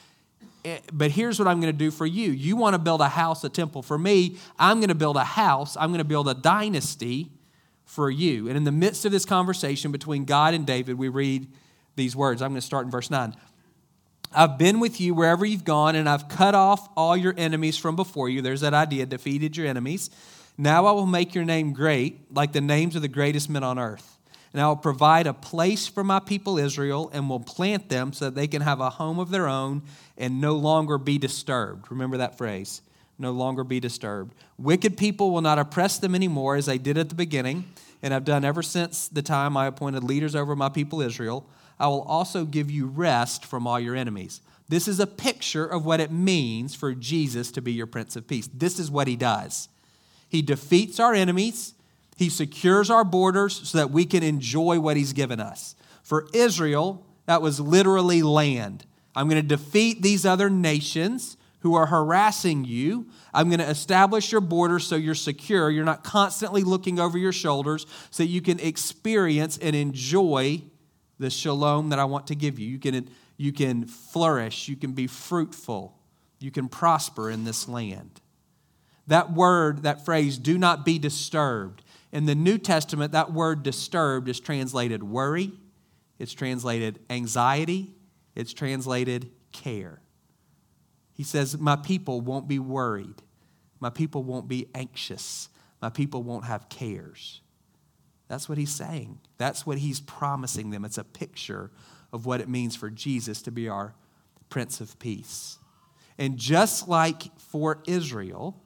Eh, 0.65 0.79
but 0.91 1.11
here's 1.11 1.39
what 1.39 1.47
I'm 1.47 1.61
going 1.61 1.71
to 1.71 1.79
do 1.79 1.91
for 1.91 2.07
you. 2.07 2.31
You 2.31 2.57
want 2.57 2.73
to 2.73 2.79
build 2.79 3.03
a 3.03 3.11
house, 3.11 3.45
a 3.45 3.51
temple 3.51 3.83
for 3.83 3.99
me. 3.99 4.39
I'm 4.59 4.79
going 4.79 4.89
to 4.89 4.95
build 4.95 5.19
a 5.19 5.25
house. 5.25 5.77
I'm 5.77 5.91
going 5.91 5.99
to 5.99 6.05
build 6.05 6.27
a 6.27 6.33
dynasty 6.33 7.31
for 7.85 8.11
you. 8.11 8.49
And 8.49 8.57
in 8.57 8.65
the 8.65 8.73
midst 8.73 9.05
of 9.05 9.13
this 9.13 9.27
conversation 9.27 9.93
between 9.93 10.25
God 10.25 10.55
and 10.55 10.67
David, 10.67 10.97
we 10.97 11.11
read 11.11 11.47
these 11.95 12.17
words. 12.17 12.41
I'm 12.41 12.53
going 12.53 12.61
to 12.63 12.67
start 12.67 12.87
in 12.87 12.91
verse 12.91 13.11
9. 13.11 13.37
I've 14.35 14.57
been 14.57 14.81
with 14.81 15.03
you 15.03 15.13
wherever 15.13 15.45
you've 15.45 15.67
gone, 15.67 15.95
and 15.95 16.09
I've 16.09 16.31
cut 16.31 16.55
off 16.55 16.89
all 16.97 17.19
your 17.19 17.35
enemies 17.37 17.77
from 17.77 17.97
before 17.97 18.31
you. 18.31 18.41
There's 18.41 18.63
that 18.63 18.73
idea, 18.73 19.05
defeated 19.05 19.59
your 19.59 19.67
enemies. 19.67 20.09
Now 20.57 20.87
I 20.87 20.93
will 20.93 21.05
make 21.05 21.35
your 21.35 21.45
name 21.45 21.75
great, 21.75 22.35
like 22.35 22.55
the 22.55 22.63
names 22.63 22.97
of 22.97 23.03
the 23.03 23.09
greatest 23.09 23.51
men 23.51 23.63
on 23.63 23.79
earth. 23.79 24.14
And 24.55 24.63
I 24.63 24.69
will 24.69 24.77
provide 24.77 25.27
a 25.27 25.35
place 25.35 25.87
for 25.87 26.03
my 26.03 26.21
people 26.21 26.59
Israel 26.59 27.11
and 27.13 27.29
will 27.29 27.41
plant 27.41 27.91
them 27.91 28.15
so 28.15 28.27
that 28.27 28.35
they 28.35 28.47
can 28.47 28.63
have 28.63 28.81
a 28.81 28.89
home 28.89 29.19
of 29.19 29.31
their 29.31 29.49
own 29.49 29.83
and 30.17 30.41
no 30.41 30.55
longer 30.55 30.97
be 30.97 31.19
disturbed. 31.19 31.91
Remember 31.91 32.17
that 32.17 32.39
phrase 32.39 32.81
no 33.19 33.31
longer 33.31 33.65
be 33.65 33.81
disturbed. 33.81 34.35
Wicked 34.59 34.97
people 34.97 35.31
will 35.31 35.41
not 35.41 35.59
oppress 35.59 35.99
them 35.99 36.15
anymore 36.15 36.57
as 36.57 36.67
they 36.67 36.79
did 36.79 36.99
at 36.99 37.09
the 37.09 37.15
beginning, 37.15 37.65
and 38.03 38.13
have 38.13 38.25
done 38.25 38.45
ever 38.45 38.63
since 38.63 39.09
the 39.09 39.23
time 39.23 39.57
I 39.57 39.67
appointed 39.67 40.05
leaders 40.05 40.35
over 40.35 40.55
my 40.57 40.69
people 40.69 41.01
Israel. 41.01 41.47
I 41.79 41.89
will 41.89 42.03
also 42.03 42.45
give 42.45 42.71
you 42.71 42.87
rest 42.87 43.45
from 43.45 43.67
all 43.67 43.81
your 43.81 43.97
enemies. 43.97 44.41
This 44.69 44.89
is 44.89 45.01
a 45.01 45.07
picture 45.07 45.65
of 45.65 45.85
what 45.85 46.01
it 46.01 46.11
means 46.11 46.75
for 46.75 46.95
Jesus 46.95 47.51
to 47.53 47.63
be 47.63 47.73
your 47.73 47.87
Prince 47.87 48.17
of 48.17 48.27
Peace. 48.27 48.49
This 48.53 48.79
is 48.79 48.91
what 48.91 49.09
he 49.09 49.17
does. 49.17 49.69
He 50.29 50.43
defeats 50.43 50.99
our 50.99 51.15
enemies, 51.15 51.75
he 52.17 52.29
secures 52.29 52.91
our 52.91 53.05
borders 53.05 53.69
so 53.69 53.79
that 53.79 53.91
we 53.91 54.05
can 54.05 54.23
enjoy 54.23 54.79
what 54.81 54.97
he's 54.97 55.13
given 55.13 55.41
us. 55.41 55.75
For 56.03 56.29
Israel, 56.33 57.05
that 57.27 57.43
was 57.43 57.61
literally 57.61 58.23
land. 58.23 58.87
I'm 59.17 59.29
going 59.29 59.41
to 59.41 59.47
defeat 59.49 60.03
these 60.03 60.27
other 60.27 60.51
nations 60.51 61.37
who 61.61 61.75
are 61.75 61.87
harassing 61.87 62.65
you. 62.65 63.07
I'm 63.33 63.49
going 63.49 63.61
to 63.61 63.69
establish 63.69 64.31
your 64.31 64.43
borders 64.43 64.87
so 64.87 64.97
you're 64.97 65.15
secure. 65.15 65.71
You're 65.71 65.85
not 65.85 66.05
constantly 66.05 66.63
looking 66.63 67.01
over 67.01 67.17
your 67.17 67.33
shoulders 67.33 67.87
so 68.11 68.23
you 68.23 68.43
can 68.43 68.61
experience 68.61 69.57
and 69.59 69.75
enjoy 69.75 70.63
the 71.19 71.31
shalom 71.31 71.89
that 71.89 71.99
I 71.99 72.05
want 72.05 72.27
to 72.27 72.35
give 72.35 72.59
you. 72.59 72.69
You 72.69 72.79
can, 72.79 73.09
you 73.37 73.53
can 73.53 73.87
flourish, 73.87 74.69
you 74.69 74.77
can 74.77 74.93
be 74.93 75.07
fruitful, 75.07 75.97
you 76.39 76.51
can 76.51 76.69
prosper 76.69 77.31
in 77.31 77.45
this 77.45 77.69
land. 77.69 78.21
That 79.07 79.33
word, 79.33 79.83
that 79.85 80.05
phrase, 80.05 80.39
do 80.39 80.59
not 80.59 80.85
be 80.85 80.99
disturbed. 80.99 81.83
In 82.15 82.27
the 82.27 82.37
New 82.37 82.59
Testament, 82.59 83.11
that 83.11 83.33
word 83.33 83.65
disturbed 83.65 84.29
is 84.29 84.39
translated 84.39 85.03
worry, 85.03 85.51
it's 86.21 86.33
translated 86.33 87.01
anxiety, 87.11 87.93
it's 88.37 88.53
translated 88.53 89.33
care. 89.51 90.01
He 91.13 91.25
says, 91.25 91.59
My 91.59 91.75
people 91.75 92.21
won't 92.21 92.47
be 92.47 92.61
worried. 92.61 93.21
My 93.81 93.91
people 93.91 94.23
won't 94.23 94.47
be 94.47 94.69
anxious. 94.77 95.49
My 95.83 95.91
people 95.91 96.23
won't 96.23 96.45
have 96.45 96.69
cares. 96.69 97.41
That's 98.29 98.49
what 98.49 98.59
he's 98.59 98.73
saying. 98.73 99.19
That's 99.37 99.67
what 99.67 99.79
he's 99.79 100.01
promising 100.01 100.71
them. 100.71 100.85
It's 100.85 100.99
a 100.99 101.05
picture 101.05 101.73
of 102.13 102.27
what 102.27 102.41
it 102.41 102.49
means 102.49 102.77
for 102.77 102.91
Jesus 102.91 103.43
to 103.43 103.51
be 103.51 103.69
our 103.69 103.93
Prince 104.51 104.81
of 104.81 104.97
Peace. 105.01 105.59
And 106.17 106.37
just 106.37 106.87
like 106.87 107.37
for 107.39 107.83
Israel, 107.89 108.63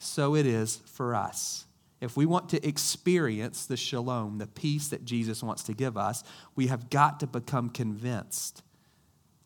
so 0.00 0.34
it 0.34 0.44
is 0.44 0.80
for 0.86 1.14
us. 1.14 1.66
If 2.00 2.16
we 2.16 2.24
want 2.24 2.48
to 2.50 2.66
experience 2.66 3.66
the 3.66 3.76
shalom, 3.76 4.38
the 4.38 4.46
peace 4.46 4.88
that 4.88 5.04
Jesus 5.04 5.42
wants 5.42 5.64
to 5.64 5.74
give 5.74 5.96
us, 5.96 6.24
we 6.56 6.68
have 6.68 6.88
got 6.88 7.20
to 7.20 7.26
become 7.26 7.68
convinced 7.68 8.62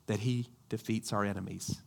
that 0.07 0.19
he 0.19 0.47
defeats 0.69 1.11
our 1.11 1.25
enemies 1.25 1.81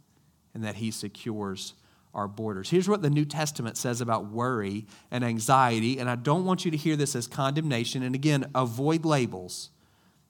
and 0.55 0.65
that 0.65 0.77
he 0.77 0.91
secures 0.91 1.75
our 2.15 2.29
borders. 2.29 2.69
Here's 2.69 2.89
what 2.89 3.01
the 3.01 3.11
New 3.11 3.25
Testament 3.25 3.77
says 3.77 4.01
about 4.01 4.27
worry 4.27 4.87
and 5.11 5.25
anxiety, 5.25 5.99
and 5.99 6.09
I 6.11 6.17
don't 6.17 6.45
want 6.45 6.65
you 6.65 6.71
to 6.71 6.77
hear 6.77 6.97
this 6.97 7.15
as 7.15 7.27
condemnation. 7.27 8.03
And 8.03 8.15
again, 8.15 8.51
avoid 8.55 9.05
labels. 9.05 9.71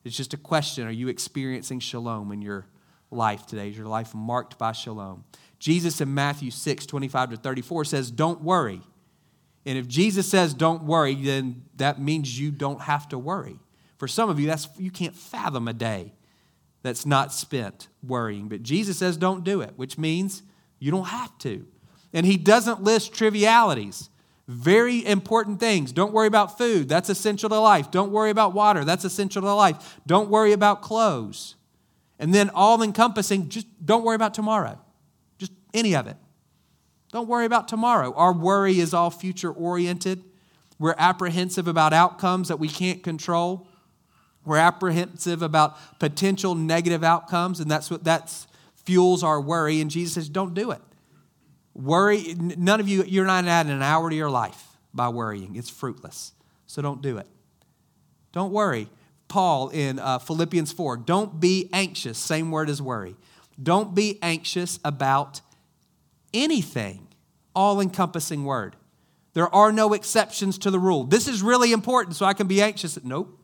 It's 0.05 0.17
just 0.17 0.35
a 0.35 0.39
question 0.39 0.87
Are 0.87 0.93
you 0.93 1.09
experiencing 1.09 1.81
shalom 1.81 2.31
in 2.31 2.43
your 2.43 2.67
life 3.11 3.47
today? 3.47 3.71
Is 3.71 3.77
your 3.77 3.87
life 3.87 4.15
marked 4.15 4.59
by 4.59 4.73
shalom? 4.73 5.25
Jesus 5.59 6.01
in 6.01 6.15
Matthew 6.15 6.51
6 6.51 6.87
25 6.87 7.31
to 7.31 7.37
34 7.37 7.85
says, 7.87 8.11
Don't 8.11 8.43
worry. 8.43 8.83
And 9.69 9.77
if 9.77 9.87
Jesus 9.87 10.27
says 10.27 10.55
don't 10.55 10.85
worry, 10.85 11.15
then 11.15 11.63
that 11.77 12.01
means 12.01 12.41
you 12.41 12.51
don't 12.51 12.81
have 12.81 13.07
to 13.11 13.19
worry. 13.19 13.59
For 13.99 14.09
some 14.09 14.31
of 14.31 14.41
you, 14.41 14.47
that's 14.47 14.67
you 14.79 14.91
can't 14.91 15.15
fathom 15.15 15.69
a 15.69 15.75
day 15.75 16.15
that's 16.83 17.05
not 17.05 17.35
spent 17.35 17.89
worrying. 18.03 18.49
But 18.49 18.63
Jesus 18.63 18.97
says 18.97 19.19
don't 19.19 19.45
do 19.45 19.61
it, 19.61 19.75
which 19.77 19.99
means 19.99 20.43
you 20.79 20.91
don't 20.91 21.09
have 21.09 21.37
to. 21.41 21.67
And 22.15 22.25
he 22.25 22.39
doesn't 22.39 22.83
list 22.83 23.13
trivialities. 23.13 24.09
Very 24.47 25.05
important 25.05 25.61
things. 25.61 25.93
Don't 25.93 26.15
worry 26.15 26.29
about 26.29 26.57
food. 26.57 26.89
That's 26.89 27.11
essential 27.11 27.51
to 27.51 27.61
life. 27.61 27.91
Don't 27.91 28.11
worry 28.11 28.31
about 28.31 28.55
water. 28.55 28.87
That's 28.87 29.05
essential 29.05 29.43
to 29.43 29.53
life. 29.53 30.01
Don't 30.07 30.31
worry 30.31 30.53
about 30.53 30.81
clothes. 30.81 31.57
And 32.19 32.33
then 32.33 32.49
all 32.55 32.83
encompassing, 32.83 33.51
just 33.51 33.67
don't 33.85 34.03
worry 34.03 34.17
about 34.17 34.33
tomorrow. 34.33 34.79
Just 35.37 35.53
any 35.75 35.95
of 35.95 36.07
it. 36.07 36.17
Don't 37.13 37.29
worry 37.29 37.47
about 37.47 37.69
tomorrow. 37.69 38.13
Our 38.15 38.33
worry 38.33 38.81
is 38.81 38.93
all 38.93 39.11
future 39.11 39.51
oriented. 39.51 40.23
We're 40.79 40.95
apprehensive 40.99 41.67
about 41.67 41.93
outcomes 41.93 42.49
that 42.49 42.59
we 42.59 42.69
can't 42.69 43.03
control. 43.03 43.67
We're 44.45 44.59
apprehensive 44.59 45.43
about 45.43 45.77
potential 45.99 46.55
negative 46.55 47.03
outcomes, 47.03 47.61
and 47.61 47.71
that's 47.71 47.91
what 47.91 48.05
that's 48.05 48.47
fuels 48.85 49.23
our 49.23 49.41
worry. 49.41 49.81
And 49.81 49.91
Jesus 49.91 50.15
says, 50.15 50.29
don't 50.29 50.55
do 50.55 50.71
it. 50.71 50.81
Worry, 51.75 52.35
none 52.39 52.81
of 52.81 52.89
you, 52.89 53.05
you're 53.05 53.27
not 53.27 53.45
adding 53.45 53.73
an 53.73 53.83
hour 53.83 54.09
to 54.09 54.17
your 54.17 54.31
life 54.31 54.79
by 54.95 55.09
worrying. 55.09 55.57
It's 55.57 55.71
fruitless. 55.71 56.33
So 56.67 56.83
don't 56.83 57.03
do 57.03 57.19
it. 57.19 57.27
Don't 58.33 58.53
worry. 58.53 58.89
Paul 59.29 59.69
in 59.69 59.99
uh, 59.99 60.19
Philippians 60.19 60.73
4, 60.73 60.97
don't 60.97 61.39
be 61.39 61.69
anxious. 61.73 62.17
Same 62.17 62.51
word 62.51 62.71
as 62.71 62.81
worry. 62.81 63.17
Don't 63.63 63.95
be 63.95 64.19
anxious 64.23 64.81
about 64.85 65.41
anything. 66.33 67.09
All 67.55 67.81
encompassing 67.81 68.45
word. 68.45 68.77
There 69.35 69.53
are 69.55 69.73
no 69.73 69.93
exceptions 69.93 70.59
to 70.59 70.71
the 70.71 70.79
rule. 70.79 71.05
This 71.05 71.29
is 71.29 71.43
really 71.43 71.73
important, 71.73 72.17
so 72.17 72.27
I 72.27 72.33
can 72.33 72.47
be 72.47 72.63
anxious. 72.63 73.03
Nope. 73.03 73.39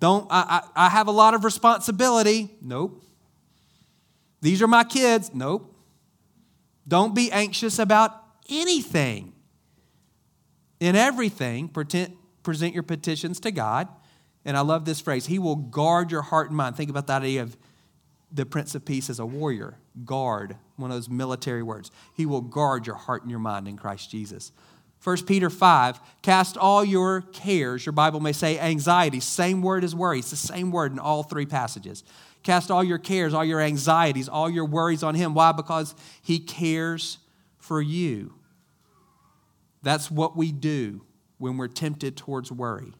Don't, 0.00 0.26
I, 0.30 0.62
I, 0.76 0.86
I 0.86 0.88
have 0.88 1.08
a 1.08 1.12
lot 1.12 1.34
of 1.34 1.44
responsibility. 1.44 2.50
Nope. 2.60 3.02
These 4.40 4.60
are 4.60 4.66
my 4.66 4.84
kids. 4.84 5.30
Nope. 5.32 5.74
Don't 6.86 7.14
be 7.14 7.32
anxious 7.32 7.78
about 7.78 8.12
anything. 8.48 9.32
In 10.80 10.96
everything, 10.96 11.68
present 11.68 12.74
your 12.74 12.82
petitions 12.82 13.40
to 13.40 13.50
God. 13.50 13.88
And 14.44 14.56
I 14.56 14.60
love 14.60 14.84
this 14.84 15.00
phrase 15.00 15.26
He 15.26 15.38
will 15.38 15.56
guard 15.56 16.10
your 16.10 16.22
heart 16.22 16.48
and 16.48 16.56
mind. 16.56 16.76
Think 16.76 16.90
about 16.90 17.06
that 17.06 17.22
idea 17.22 17.42
of 17.42 17.56
the 18.30 18.44
Prince 18.44 18.74
of 18.74 18.84
Peace 18.84 19.08
as 19.08 19.18
a 19.18 19.26
warrior. 19.26 19.78
Guard, 20.04 20.56
one 20.76 20.90
of 20.90 20.96
those 20.96 21.08
military 21.08 21.62
words. 21.62 21.90
He 22.14 22.26
will 22.26 22.40
guard 22.40 22.86
your 22.86 22.96
heart 22.96 23.22
and 23.22 23.30
your 23.30 23.40
mind 23.40 23.68
in 23.68 23.76
Christ 23.76 24.10
Jesus. 24.10 24.50
1 25.04 25.24
Peter 25.26 25.50
5, 25.50 26.00
cast 26.22 26.56
all 26.56 26.82
your 26.82 27.20
cares, 27.20 27.84
your 27.84 27.92
Bible 27.92 28.20
may 28.20 28.32
say 28.32 28.58
anxiety, 28.58 29.20
same 29.20 29.60
word 29.60 29.84
as 29.84 29.94
worry. 29.94 30.20
It's 30.20 30.30
the 30.30 30.36
same 30.36 30.70
word 30.70 30.92
in 30.92 30.98
all 30.98 31.22
three 31.22 31.44
passages. 31.44 32.04
Cast 32.42 32.70
all 32.70 32.82
your 32.82 32.98
cares, 32.98 33.34
all 33.34 33.44
your 33.44 33.60
anxieties, 33.60 34.28
all 34.30 34.48
your 34.48 34.64
worries 34.64 35.02
on 35.02 35.14
Him. 35.14 35.34
Why? 35.34 35.52
Because 35.52 35.94
He 36.22 36.38
cares 36.38 37.18
for 37.58 37.82
you. 37.82 38.34
That's 39.82 40.10
what 40.10 40.36
we 40.36 40.52
do 40.52 41.02
when 41.36 41.58
we're 41.58 41.68
tempted 41.68 42.16
towards 42.16 42.50
worry. 42.50 42.94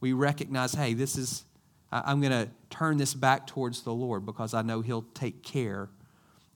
We 0.00 0.12
recognize, 0.12 0.74
hey, 0.74 0.94
this 0.94 1.16
is, 1.16 1.44
I'm 1.92 2.20
going 2.20 2.32
to 2.32 2.50
turn 2.68 2.96
this 2.96 3.14
back 3.14 3.46
towards 3.46 3.82
the 3.82 3.94
Lord 3.94 4.26
because 4.26 4.54
I 4.54 4.62
know 4.62 4.80
He'll 4.80 5.06
take 5.14 5.44
care 5.44 5.88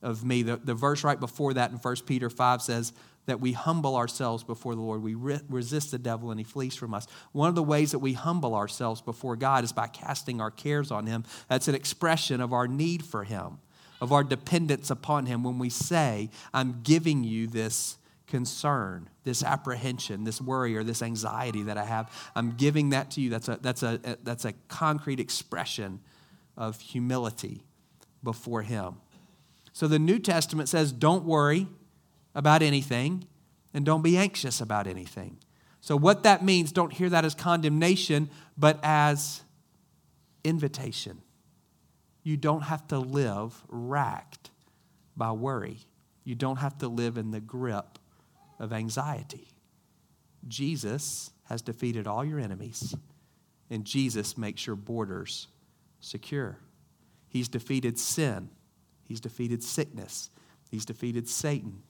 of 0.01 0.23
me. 0.23 0.43
The, 0.43 0.57
the 0.57 0.73
verse 0.73 1.03
right 1.03 1.19
before 1.19 1.53
that 1.53 1.71
in 1.71 1.77
1 1.77 1.95
Peter 2.05 2.29
5 2.29 2.61
says 2.61 2.93
that 3.25 3.39
we 3.39 3.51
humble 3.51 3.95
ourselves 3.95 4.43
before 4.43 4.75
the 4.75 4.81
Lord. 4.81 5.03
We 5.03 5.13
re- 5.13 5.39
resist 5.49 5.91
the 5.91 5.99
devil 5.99 6.31
and 6.31 6.39
he 6.39 6.43
flees 6.43 6.75
from 6.75 6.93
us. 6.93 7.05
One 7.31 7.49
of 7.49 7.55
the 7.55 7.63
ways 7.63 7.91
that 7.91 7.99
we 7.99 8.13
humble 8.13 8.55
ourselves 8.55 9.01
before 9.01 9.35
God 9.35 9.63
is 9.63 9.71
by 9.71 9.87
casting 9.87 10.41
our 10.41 10.51
cares 10.51 10.89
on 10.89 11.05
him. 11.05 11.23
That's 11.47 11.67
an 11.67 11.75
expression 11.75 12.41
of 12.41 12.53
our 12.53 12.67
need 12.67 13.05
for 13.05 13.23
him, 13.23 13.59
of 14.01 14.11
our 14.11 14.23
dependence 14.23 14.89
upon 14.89 15.25
him 15.25 15.43
when 15.43 15.59
we 15.59 15.69
say, 15.69 16.29
I'm 16.53 16.81
giving 16.81 17.23
you 17.23 17.47
this 17.47 17.97
concern, 18.29 19.09
this 19.23 19.43
apprehension, 19.43 20.23
this 20.23 20.39
worry, 20.39 20.77
or 20.77 20.83
this 20.83 21.01
anxiety 21.01 21.63
that 21.63 21.77
I 21.77 21.83
have. 21.83 22.11
I'm 22.35 22.51
giving 22.51 22.91
that 22.91 23.11
to 23.11 23.21
you. 23.21 23.29
That's 23.29 23.49
a, 23.49 23.59
that's 23.61 23.83
a, 23.83 24.17
that's 24.23 24.45
a 24.45 24.53
concrete 24.69 25.19
expression 25.19 25.99
of 26.55 26.79
humility 26.79 27.63
before 28.23 28.61
Him. 28.61 28.95
So 29.79 29.87
the 29.87 29.97
New 29.97 30.19
Testament 30.19 30.67
says, 30.67 30.91
don't 30.91 31.23
worry 31.23 31.65
about 32.35 32.61
anything 32.61 33.23
and 33.73 33.85
don't 33.85 34.01
be 34.01 34.17
anxious 34.17 34.59
about 34.59 34.87
anything. 34.87 35.37
So, 35.79 35.95
what 35.95 36.23
that 36.23 36.43
means, 36.43 36.73
don't 36.73 36.91
hear 36.91 37.07
that 37.07 37.23
as 37.23 37.33
condemnation, 37.33 38.29
but 38.57 38.77
as 38.83 39.41
invitation. 40.43 41.21
You 42.23 42.35
don't 42.35 42.63
have 42.63 42.87
to 42.87 42.99
live 42.99 43.63
racked 43.69 44.51
by 45.15 45.31
worry. 45.31 45.77
You 46.25 46.35
don't 46.35 46.57
have 46.57 46.77
to 46.79 46.89
live 46.89 47.17
in 47.17 47.31
the 47.31 47.39
grip 47.39 47.99
of 48.59 48.73
anxiety. 48.73 49.47
Jesus 50.45 51.31
has 51.45 51.61
defeated 51.61 52.05
all 52.05 52.25
your 52.25 52.41
enemies, 52.41 52.95
and 53.69 53.85
Jesus 53.85 54.37
makes 54.37 54.67
your 54.67 54.75
borders 54.75 55.47
secure. 56.01 56.57
He's 57.29 57.47
defeated 57.47 57.97
sin, 57.97 58.49
He's 59.09 59.19
defeated 59.19 59.61
sickness, 59.63 60.29
He's 60.69 60.85
defeated 60.85 61.27
Satan, 61.27 61.81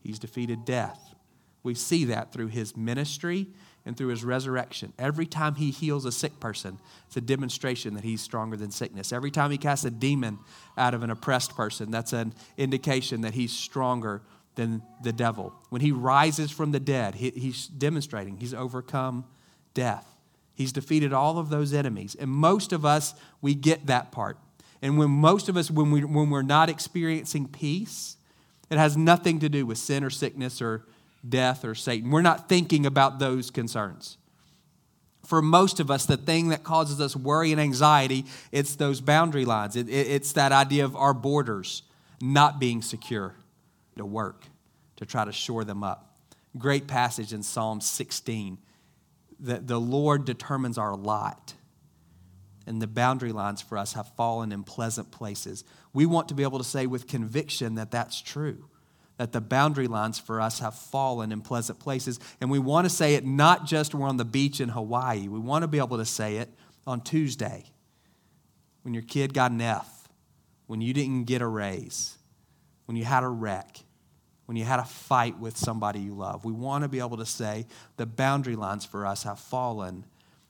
He's 0.00 0.18
defeated 0.18 0.64
death. 0.64 1.14
We 1.62 1.74
see 1.74 2.06
that 2.06 2.32
through 2.32 2.48
His 2.48 2.76
ministry 2.76 3.46
and 3.84 3.96
through 3.96 4.08
His 4.08 4.24
resurrection. 4.24 4.94
Every 4.98 5.26
time 5.26 5.54
He 5.54 5.70
heals 5.70 6.06
a 6.06 6.10
sick 6.10 6.40
person, 6.40 6.80
it's 7.06 7.16
a 7.16 7.20
demonstration 7.20 7.94
that 7.94 8.04
He's 8.04 8.22
stronger 8.22 8.56
than 8.56 8.70
sickness. 8.70 9.12
Every 9.12 9.30
time 9.30 9.50
He 9.50 9.58
casts 9.58 9.84
a 9.84 9.90
demon 9.90 10.38
out 10.78 10.94
of 10.94 11.02
an 11.02 11.10
oppressed 11.10 11.54
person, 11.54 11.90
that's 11.90 12.14
an 12.14 12.32
indication 12.56 13.20
that 13.20 13.34
He's 13.34 13.52
stronger 13.52 14.22
than 14.54 14.82
the 15.02 15.12
devil. 15.12 15.54
When 15.70 15.80
he 15.80 15.92
rises 15.92 16.50
from 16.50 16.72
the 16.72 16.80
dead, 16.80 17.14
he, 17.14 17.30
he's 17.30 17.66
demonstrating 17.66 18.36
he's 18.38 18.54
overcome 18.54 19.24
death. 19.74 20.06
He's 20.54 20.72
defeated 20.72 21.12
all 21.12 21.38
of 21.38 21.48
those 21.48 21.72
enemies. 21.72 22.14
And 22.18 22.30
most 22.30 22.72
of 22.72 22.84
us, 22.84 23.14
we 23.40 23.54
get 23.54 23.86
that 23.86 24.12
part. 24.12 24.38
And 24.82 24.98
when 24.98 25.10
most 25.10 25.48
of 25.48 25.56
us, 25.56 25.70
when, 25.70 25.92
we, 25.92 26.04
when 26.04 26.28
we're 26.28 26.42
not 26.42 26.68
experiencing 26.68 27.46
peace, 27.46 28.16
it 28.68 28.78
has 28.78 28.96
nothing 28.96 29.38
to 29.38 29.48
do 29.48 29.64
with 29.64 29.78
sin 29.78 30.02
or 30.02 30.10
sickness 30.10 30.60
or 30.60 30.84
death 31.26 31.64
or 31.64 31.76
Satan. 31.76 32.10
We're 32.10 32.20
not 32.20 32.48
thinking 32.48 32.84
about 32.84 33.20
those 33.20 33.50
concerns. 33.50 34.18
For 35.24 35.40
most 35.40 35.78
of 35.78 35.88
us, 35.88 36.04
the 36.04 36.16
thing 36.16 36.48
that 36.48 36.64
causes 36.64 37.00
us 37.00 37.14
worry 37.14 37.52
and 37.52 37.60
anxiety, 37.60 38.26
it's 38.50 38.74
those 38.74 39.00
boundary 39.00 39.44
lines. 39.44 39.76
It, 39.76 39.88
it, 39.88 40.08
it's 40.08 40.32
that 40.32 40.50
idea 40.50 40.84
of 40.84 40.96
our 40.96 41.14
borders 41.14 41.82
not 42.20 42.58
being 42.58 42.82
secure 42.82 43.36
to 43.96 44.04
work 44.04 44.44
to 44.96 45.06
try 45.06 45.24
to 45.24 45.32
shore 45.32 45.64
them 45.64 45.84
up. 45.84 46.16
Great 46.58 46.88
passage 46.88 47.32
in 47.32 47.42
Psalm 47.44 47.80
16 47.80 48.58
that 49.40 49.66
the 49.66 49.80
Lord 49.80 50.24
determines 50.24 50.76
our 50.76 50.96
lot 50.96 51.54
and 52.66 52.80
the 52.80 52.86
boundary 52.86 53.32
lines 53.32 53.60
for 53.60 53.78
us 53.78 53.94
have 53.94 54.08
fallen 54.16 54.52
in 54.52 54.62
pleasant 54.62 55.10
places. 55.10 55.64
We 55.92 56.06
want 56.06 56.28
to 56.28 56.34
be 56.34 56.42
able 56.42 56.58
to 56.58 56.64
say 56.64 56.86
with 56.86 57.06
conviction 57.06 57.74
that 57.76 57.90
that's 57.90 58.20
true, 58.20 58.68
that 59.16 59.32
the 59.32 59.40
boundary 59.40 59.88
lines 59.88 60.18
for 60.18 60.40
us 60.40 60.60
have 60.60 60.74
fallen 60.74 61.32
in 61.32 61.40
pleasant 61.40 61.78
places. 61.78 62.18
And 62.40 62.50
we 62.50 62.58
want 62.58 62.84
to 62.84 62.90
say 62.90 63.14
it 63.14 63.24
not 63.26 63.66
just 63.66 63.94
we're 63.94 64.08
on 64.08 64.16
the 64.16 64.24
beach 64.24 64.60
in 64.60 64.68
Hawaii, 64.68 65.28
we 65.28 65.38
want 65.38 65.62
to 65.62 65.68
be 65.68 65.78
able 65.78 65.98
to 65.98 66.04
say 66.04 66.36
it 66.36 66.48
on 66.86 67.00
Tuesday 67.00 67.64
when 68.82 68.94
your 68.94 69.02
kid 69.02 69.32
got 69.32 69.50
an 69.50 69.60
F, 69.60 70.08
when 70.66 70.80
you 70.80 70.92
didn't 70.92 71.24
get 71.24 71.42
a 71.42 71.46
raise, 71.46 72.18
when 72.86 72.96
you 72.96 73.04
had 73.04 73.22
a 73.22 73.28
wreck, 73.28 73.78
when 74.46 74.56
you 74.56 74.64
had 74.64 74.80
a 74.80 74.84
fight 74.84 75.38
with 75.38 75.56
somebody 75.56 76.00
you 76.00 76.14
love. 76.14 76.44
We 76.44 76.52
want 76.52 76.82
to 76.82 76.88
be 76.88 76.98
able 76.98 77.16
to 77.18 77.26
say 77.26 77.66
the 77.96 78.06
boundary 78.06 78.56
lines 78.56 78.84
for 78.84 79.06
us 79.06 79.22
have 79.22 79.38
fallen 79.38 80.04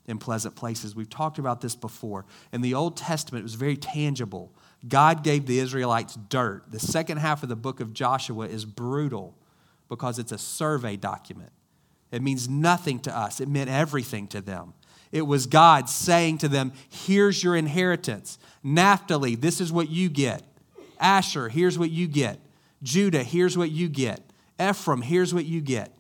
in 0.07 0.19
pleasant 0.19 0.57
places. 0.57 0.95
We've 0.95 1.09
talked 1.09 1.39
about 1.39 1.61
this 1.61 1.75
before. 1.75 2.25
In 2.53 2.61
the 2.61 2.75
Old 2.75 2.97
Testament, 2.97 3.43
it 3.43 3.45
was 3.45 3.55
very 3.55 3.77
tangible. 3.77 4.53
God 4.87 5.23
gave 5.23 5.47
the 5.47 5.59
Israelites 5.59 6.17
dirt. 6.29 6.65
The 6.71 6.81
second 6.81 7.19
half 7.19 7.43
of 7.43 7.49
the 7.49 7.57
book 7.57 7.81
of 7.81 7.93
Joshua 7.93 8.47
is 8.47 8.65
brutal 8.65 9.37
because 9.89 10.19
it's 10.19 10.33
a 10.33 10.39
survey 10.39 10.97
document. 10.97 11.53
It 12.11 12.23
means 12.23 12.49
nothing 12.49 12.99
to 13.01 13.17
us, 13.17 13.41
it 13.41 13.49
meant 13.49 13.71
everything 13.71 14.27
to 14.29 14.41
them. 14.41 14.75
It 15.13 15.27
was 15.27 15.47
God 15.47 15.89
saying 15.89 16.39
to 16.39 16.49
them, 16.49 16.73
Here's 16.89 17.45
your 17.45 17.55
inheritance. 17.55 18.39
Naphtali, 18.63 19.35
this 19.35 19.61
is 19.61 19.71
what 19.71 19.91
you 19.91 20.09
get. 20.09 20.43
Asher, 20.99 21.49
here's 21.49 21.79
what 21.79 21.91
you 21.91 22.07
get. 22.07 22.39
Judah, 22.83 23.23
here's 23.23 23.57
what 23.57 23.71
you 23.71 23.89
get. 23.89 24.21
Ephraim, 24.61 25.03
here's 25.03 25.35
what 25.35 25.45
you 25.45 25.61
get. 25.61 25.93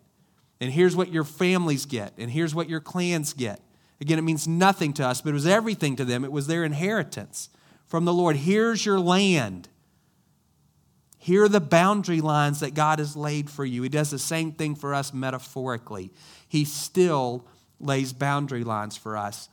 And 0.60 0.72
here's 0.72 0.94
what 0.94 1.12
your 1.12 1.24
families 1.24 1.86
get. 1.86 2.12
And 2.18 2.30
here's 2.30 2.54
what 2.54 2.68
your 2.68 2.80
clans 2.80 3.32
get. 3.32 3.60
Again, 4.02 4.18
it 4.18 4.22
means 4.22 4.48
nothing 4.48 4.92
to 4.94 5.06
us, 5.06 5.20
but 5.20 5.30
it 5.30 5.34
was 5.34 5.46
everything 5.46 5.94
to 5.94 6.04
them. 6.04 6.24
It 6.24 6.32
was 6.32 6.48
their 6.48 6.64
inheritance 6.64 7.48
from 7.86 8.04
the 8.04 8.12
Lord. 8.12 8.34
Here's 8.34 8.84
your 8.84 8.98
land. 8.98 9.68
Here 11.18 11.44
are 11.44 11.48
the 11.48 11.60
boundary 11.60 12.20
lines 12.20 12.58
that 12.60 12.74
God 12.74 12.98
has 12.98 13.14
laid 13.14 13.48
for 13.48 13.64
you. 13.64 13.80
He 13.84 13.88
does 13.88 14.10
the 14.10 14.18
same 14.18 14.50
thing 14.50 14.74
for 14.74 14.92
us 14.92 15.14
metaphorically. 15.14 16.10
He 16.48 16.64
still 16.64 17.46
lays 17.78 18.12
boundary 18.12 18.64
lines 18.64 18.96
for 18.96 19.16
us. 19.16 19.48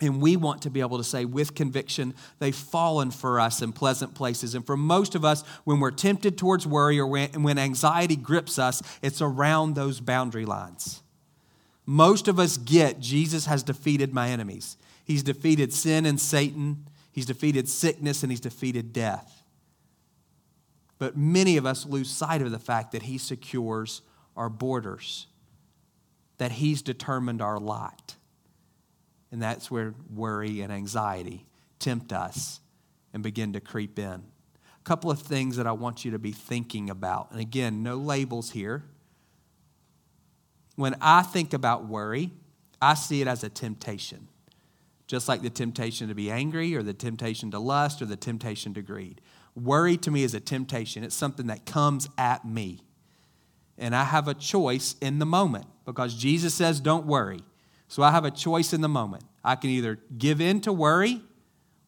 And 0.00 0.20
we 0.20 0.36
want 0.36 0.62
to 0.62 0.70
be 0.70 0.80
able 0.80 0.98
to 0.98 1.04
say 1.04 1.24
with 1.24 1.54
conviction, 1.54 2.14
they've 2.40 2.54
fallen 2.54 3.12
for 3.12 3.38
us 3.38 3.62
in 3.62 3.72
pleasant 3.72 4.16
places. 4.16 4.56
And 4.56 4.66
for 4.66 4.76
most 4.76 5.14
of 5.14 5.24
us, 5.24 5.44
when 5.62 5.78
we're 5.78 5.92
tempted 5.92 6.36
towards 6.36 6.66
worry 6.66 6.98
or 6.98 7.06
when, 7.06 7.58
anxiety 7.58 8.16
grips 8.16 8.58
us, 8.58 8.82
it's 9.02 9.22
around 9.22 9.76
those 9.76 10.00
boundary 10.00 10.46
lines. 10.46 11.00
Most 11.90 12.28
of 12.28 12.38
us 12.38 12.58
get 12.58 13.00
Jesus 13.00 13.46
has 13.46 13.62
defeated 13.62 14.12
my 14.12 14.28
enemies. 14.28 14.76
He's 15.06 15.22
defeated 15.22 15.72
sin 15.72 16.04
and 16.04 16.20
Satan, 16.20 16.86
he's 17.12 17.24
defeated 17.24 17.66
sickness, 17.66 18.22
and 18.22 18.30
he's 18.30 18.42
defeated 18.42 18.92
death. 18.92 19.42
But 20.98 21.16
many 21.16 21.56
of 21.56 21.64
us 21.64 21.86
lose 21.86 22.10
sight 22.10 22.42
of 22.42 22.50
the 22.50 22.58
fact 22.58 22.92
that 22.92 23.04
he 23.04 23.16
secures 23.16 24.02
our 24.36 24.50
borders, 24.50 25.28
that 26.36 26.52
he's 26.52 26.82
determined 26.82 27.40
our 27.40 27.58
lot. 27.58 28.16
And 29.32 29.40
that's 29.40 29.70
where 29.70 29.94
worry 30.14 30.60
and 30.60 30.70
anxiety 30.70 31.46
tempt 31.78 32.12
us 32.12 32.60
and 33.14 33.22
begin 33.22 33.54
to 33.54 33.60
creep 33.60 33.98
in. 33.98 34.24
A 34.78 34.84
couple 34.84 35.10
of 35.10 35.20
things 35.20 35.56
that 35.56 35.66
I 35.66 35.72
want 35.72 36.04
you 36.04 36.10
to 36.10 36.18
be 36.18 36.32
thinking 36.32 36.90
about. 36.90 37.30
And 37.30 37.40
again, 37.40 37.82
no 37.82 37.96
labels 37.96 38.50
here. 38.50 38.84
When 40.78 40.94
I 41.00 41.22
think 41.22 41.54
about 41.54 41.88
worry, 41.88 42.30
I 42.80 42.94
see 42.94 43.20
it 43.20 43.26
as 43.26 43.42
a 43.42 43.48
temptation, 43.48 44.28
just 45.08 45.26
like 45.26 45.42
the 45.42 45.50
temptation 45.50 46.06
to 46.06 46.14
be 46.14 46.30
angry 46.30 46.76
or 46.76 46.84
the 46.84 46.94
temptation 46.94 47.50
to 47.50 47.58
lust 47.58 48.00
or 48.00 48.04
the 48.04 48.14
temptation 48.14 48.74
to 48.74 48.82
greed. 48.82 49.20
Worry 49.56 49.96
to 49.96 50.12
me 50.12 50.22
is 50.22 50.34
a 50.34 50.40
temptation, 50.40 51.02
it's 51.02 51.16
something 51.16 51.48
that 51.48 51.66
comes 51.66 52.08
at 52.16 52.44
me. 52.44 52.84
And 53.76 53.92
I 53.92 54.04
have 54.04 54.28
a 54.28 54.34
choice 54.34 54.94
in 55.00 55.18
the 55.18 55.26
moment 55.26 55.66
because 55.84 56.14
Jesus 56.14 56.54
says, 56.54 56.78
Don't 56.78 57.06
worry. 57.06 57.40
So 57.88 58.04
I 58.04 58.12
have 58.12 58.24
a 58.24 58.30
choice 58.30 58.72
in 58.72 58.80
the 58.80 58.88
moment. 58.88 59.24
I 59.42 59.56
can 59.56 59.70
either 59.70 59.98
give 60.16 60.40
in 60.40 60.60
to 60.60 60.72
worry 60.72 61.20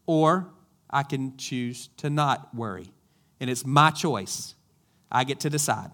or 0.05 0.49
I 0.91 1.05
can 1.05 1.37
choose 1.37 1.91
to 1.99 2.11
not 2.11 2.53
worry. 2.57 2.91
And 3.39 3.49
it's 3.49 3.65
my 3.65 3.93
choice. 3.93 4.57
I 5.13 5.23
get 5.23 5.39
to 5.41 5.51
decide. 5.51 5.93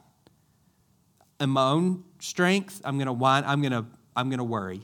In 1.40 1.50
my 1.50 1.70
own 1.70 2.04
strength, 2.18 2.80
I'm 2.84 2.96
going 2.96 3.06
to 3.06 3.12
whine, 3.12 3.44
I'm 3.44 3.60
going 3.60 3.72
to 3.72 3.86
I'm 4.16 4.30
going 4.30 4.38
to 4.38 4.44
worry. 4.44 4.80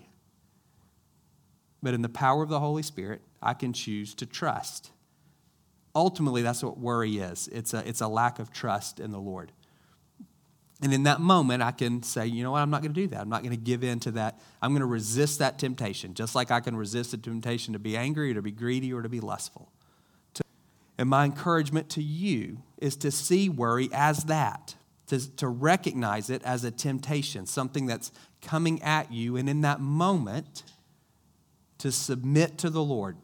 But 1.83 1.95
in 1.95 2.03
the 2.03 2.09
power 2.09 2.43
of 2.43 2.49
the 2.49 2.61
Holy 2.61 2.83
Spirit, 2.83 3.23
I 3.43 3.55
can 3.55 3.73
choose 3.73 4.15
to 4.17 4.27
trust. 4.27 4.91
Ultimately, 5.95 6.43
that's 6.43 6.63
what 6.63 6.79
worry 6.79 7.19
is. 7.19 7.49
It's 7.49 7.75
a, 7.75 7.87
it's 7.89 8.01
a 8.01 8.09
lack 8.09 8.39
of 8.39 8.53
trust 8.53 9.01
in 9.01 9.11
the 9.11 9.19
Lord. 9.19 9.53
And 10.83 10.93
in 10.93 11.05
that 11.05 11.21
moment, 11.21 11.63
I 11.63 11.71
can 11.71 12.03
say, 12.03 12.27
you 12.27 12.43
know 12.43 12.53
what, 12.53 12.61
I'm 12.61 12.71
not 12.71 12.83
going 12.83 12.93
to 12.93 13.01
do 13.01 13.07
that. 13.09 13.21
I'm 13.21 13.29
not 13.29 13.43
going 13.43 13.55
to 13.55 13.61
give 13.61 13.85
in 13.85 14.01
to 14.01 14.11
that. 14.13 14.41
I'm 14.61 14.73
going 14.73 14.81
to 14.81 14.87
resist 14.87 15.39
that 15.39 15.59
temptation, 15.59 16.15
just 16.15 16.35
like 16.35 16.51
I 16.51 16.61
can 16.61 16.77
resist 16.77 17.13
the 17.13 17.19
temptation 17.19 17.73
to 17.73 17.79
be 17.79 17.97
angry 17.97 18.33
or 18.33 18.35
to 18.35 18.43
be 18.43 18.51
greedy 18.51 18.93
or 18.93 19.03
to 19.03 19.09
be 19.09 19.21
lustful. 19.21 19.71
And 20.99 21.09
my 21.09 21.25
encouragement 21.25 21.89
to 21.91 22.03
you 22.03 22.59
is 22.79 22.97
to 22.97 23.11
see 23.11 23.49
worry 23.49 23.89
as 23.93 24.25
that, 24.25 24.77
to, 25.13 25.37
to 25.37 25.47
recognize 25.47 26.31
it 26.31 26.43
as 26.43 26.65
a 26.65 26.71
temptation, 26.71 27.45
something 27.45 27.85
that's 27.85 28.11
coming 28.41 28.83
at 28.83 29.13
you. 29.13 29.37
And 29.37 29.47
in 29.47 29.61
that 29.61 29.79
moment, 29.79 30.63
to 31.77 31.93
submit 31.93 32.57
to 32.59 32.71
the 32.71 32.83
Lord 32.83 33.19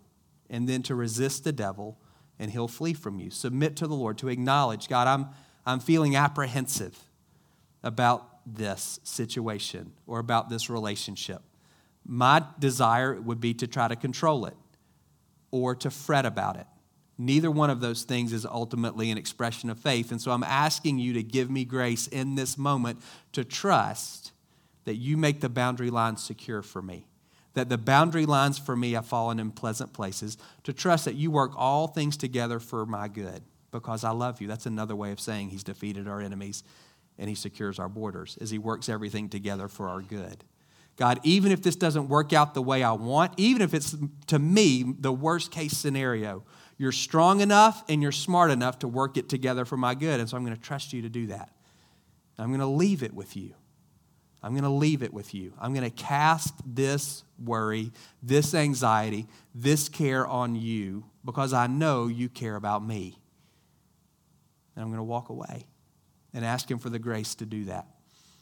and 0.51 0.69
then 0.69 0.83
to 0.83 0.95
resist 0.95 1.45
the 1.45 1.53
devil 1.53 1.99
and 2.39 2.51
he'll 2.51 2.69
flee 2.69 2.93
from 2.93 3.19
you. 3.19 3.31
Submit 3.31 3.75
to 3.77 3.87
the 3.87 3.95
Lord, 3.95 4.19
to 4.19 4.29
acknowledge, 4.29 4.87
God, 4.87 5.09
I'm, 5.09 5.29
I'm 5.65 5.81
feeling 5.81 6.15
apprehensive 6.15 6.95
about 7.83 8.41
this 8.45 9.01
situation 9.03 9.93
or 10.07 10.19
about 10.19 10.51
this 10.51 10.69
relationship. 10.69 11.41
My 12.05 12.45
desire 12.59 13.19
would 13.19 13.41
be 13.41 13.55
to 13.55 13.67
try 13.67 13.89
to 13.89 13.97
control 13.97 14.45
it 14.45 14.57
or 15.51 15.75
to 15.77 15.91
fret 15.91 16.27
about 16.27 16.57
it. 16.57 16.67
Neither 17.19 17.51
one 17.51 17.69
of 17.69 17.81
those 17.81 18.05
things 18.05 18.33
is 18.33 18.47
ultimately 18.47 19.11
an 19.11 19.19
expression 19.19 19.71
of 19.71 19.79
faith. 19.79 20.13
And 20.13 20.23
so 20.23 20.31
I'm 20.31 20.45
asking 20.45 21.01
you 21.01 21.13
to 21.15 21.23
give 21.23 21.51
me 21.51 21.65
grace 21.65 22.07
in 22.07 22.37
this 22.37 22.57
moment 22.57 23.01
to 23.33 23.45
trust 23.45 24.33
that 24.85 24.95
you 24.95 25.17
make 25.17 25.41
the 25.41 25.49
boundary 25.49 25.91
lines 25.91 26.23
secure 26.23 26.63
for 26.63 26.81
me. 26.81 27.07
That 27.55 27.69
the 27.69 27.77
boundary 27.77 28.25
lines 28.25 28.59
for 28.59 28.77
me 28.77 28.93
have 28.93 29.07
fallen 29.07 29.41
in 29.41 29.51
pleasant 29.51 29.93
places. 29.93 30.39
To 30.63 30.73
trust 30.73 31.07
that 31.07 31.17
you 31.17 31.33
work 31.33 31.53
all 31.57 31.89
things 31.89 32.17
together 32.17 32.61
for 32.61 32.87
my 32.87 33.09
good 33.09 33.43
because 33.73 34.05
I 34.05 34.11
love 34.11 34.41
you. 34.41 34.47
That's 34.47 34.67
another 34.67 34.95
way 34.95 35.11
of 35.11 35.19
saying 35.19 35.51
he's 35.51 35.65
defeated 35.65 36.07
our 36.07 36.21
enemies 36.21 36.63
and 37.19 37.29
he 37.29 37.35
secures 37.35 37.81
our 37.81 37.89
borders, 37.89 38.39
as 38.41 38.51
he 38.51 38.59
works 38.59 38.89
everything 38.89 39.29
together 39.29 39.67
for 39.67 39.89
our 39.89 40.01
good. 40.01 40.45
God, 40.97 41.21
even 41.25 41.53
if 41.53 41.63
this 41.63 41.77
doesn't 41.77 42.09
work 42.09 42.33
out 42.33 42.55
the 42.55 42.63
way 42.63 42.83
I 42.83 42.93
want, 42.93 43.35
even 43.37 43.61
if 43.63 43.75
it's 43.75 43.97
to 44.29 44.39
me 44.39 44.85
the 44.99 45.13
worst 45.13 45.51
case 45.51 45.77
scenario, 45.77 46.45
you're 46.79 46.93
strong 46.93 47.41
enough 47.41 47.85
and 47.89 48.01
you're 48.01 48.13
smart 48.13 48.51
enough 48.51 48.79
to 48.79 48.89
work 48.89 49.17
it 49.17 49.29
together 49.29 49.65
for 49.65 49.77
my 49.77 49.95
good. 49.95 50.21
And 50.21 50.29
so 50.29 50.37
I'm 50.37 50.45
going 50.45 50.57
to 50.57 50.63
trust 50.63 50.93
you 50.93 51.03
to 51.03 51.09
do 51.09 51.27
that. 51.27 51.51
I'm 52.39 52.49
going 52.49 52.61
to 52.61 52.67
leave 52.67 53.03
it 53.03 53.13
with 53.13 53.37
you. 53.37 53.55
I'm 54.41 54.53
going 54.53 54.63
to 54.63 54.71
leave 54.71 55.03
it 55.03 55.13
with 55.13 55.35
you. 55.35 55.53
I'm 55.61 55.75
going 55.75 55.91
to 55.91 55.97
cast 55.97 56.55
this 56.65 57.25
worry, 57.45 57.91
this 58.23 58.55
anxiety, 58.55 59.27
this 59.53 59.89
care 59.89 60.25
on 60.25 60.55
you 60.55 61.05
because 61.25 61.53
I 61.53 61.67
know 61.67 62.07
you 62.07 62.29
care 62.29 62.55
about 62.55 62.87
me. 62.87 63.19
And 64.77 64.85
I'm 64.85 64.91
going 64.91 64.99
to 64.99 65.05
walk 65.05 65.29
away 65.29 65.67
and 66.33 66.45
ask 66.45 66.71
Him 66.71 66.79
for 66.79 66.89
the 66.89 67.01
grace 67.01 67.35
to 67.37 67.47
do 67.47 67.65
that. 67.65 67.87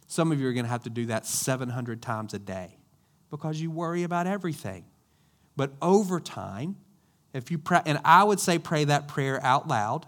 Some 0.07 0.31
of 0.31 0.39
you 0.39 0.47
are 0.49 0.53
going 0.53 0.67
to 0.67 0.71
have 0.71 0.83
to 0.83 0.91
do 0.91 1.07
that 1.07 1.25
700 1.25 2.03
times 2.03 2.35
a 2.35 2.39
day 2.39 2.77
because 3.31 3.59
you 3.59 3.71
worry 3.71 4.03
about 4.03 4.27
everything. 4.27 4.85
But 5.57 5.73
over 5.81 6.21
time, 6.21 6.77
if 7.37 7.51
you 7.51 7.59
pray, 7.59 7.83
and 7.87 8.01
I 8.05 8.25
would 8.25 8.41
say 8.41 8.59
pray 8.59 8.85
that 8.85 9.09
prayer 9.09 9.43
out 9.45 9.69
loud, 9.69 10.07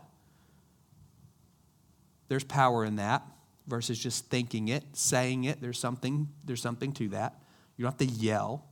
there's 2.29 2.45
power 2.45 2.85
in 2.85 2.97
that 2.97 3.23
versus 3.67 3.99
just 3.99 4.27
thinking 4.27 4.69
it, 4.69 4.85
saying 4.95 5.45
it. 5.45 5.61
There's 5.61 5.79
something, 5.79 6.29
there's 6.45 6.63
something 6.63 6.93
to 6.95 7.09
that. 7.11 7.35
You 7.77 7.85
don't 7.85 7.93
have 7.93 8.09
to 8.09 8.15
yell. 8.15 8.65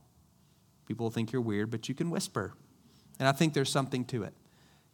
People 0.87 1.05
will 1.05 1.11
think 1.11 1.31
you're 1.31 1.41
weird, 1.41 1.69
but 1.69 1.87
you 1.87 1.95
can 1.95 2.09
whisper. 2.09 2.53
And 3.19 3.27
I 3.27 3.31
think 3.31 3.53
there's 3.53 3.69
something 3.69 4.05
to 4.05 4.23
it. 4.23 4.33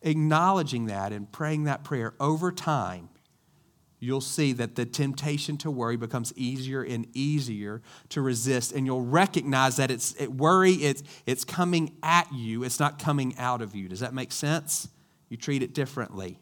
Acknowledging 0.02 0.88
that 0.88 1.14
and 1.14 1.32
praying 1.32 1.64
that 1.66 1.84
prayer 1.84 2.14
over 2.20 2.52
time 2.52 3.10
you'll 4.04 4.22
see 4.22 4.52
that 4.54 4.76
the 4.76 4.86
temptation 4.86 5.58
to 5.58 5.72
worry 5.72 5.96
becomes 5.96 6.34
easier 6.36 6.84
and 6.84 7.08
easier 7.14 7.82
to 8.10 8.22
resist 8.22 8.74
and 8.74 8.86
you'll 8.86 9.06
recognize 9.06 9.78
that 9.78 9.90
it's 9.90 10.14
it 10.20 10.34
worry 10.34 10.74
it's 10.74 11.04
it's 11.26 11.46
coming 11.46 11.96
at 12.04 12.32
you 12.34 12.64
it's 12.64 12.80
not 12.80 13.00
coming 13.00 13.34
out 13.38 13.62
of 13.62 13.76
you. 13.76 13.88
Does 13.88 14.02
that 14.02 14.14
make 14.14 14.32
sense? 14.32 14.90
You 15.30 15.38
treat 15.38 15.64
it 15.64 15.74
differently. 15.74 16.38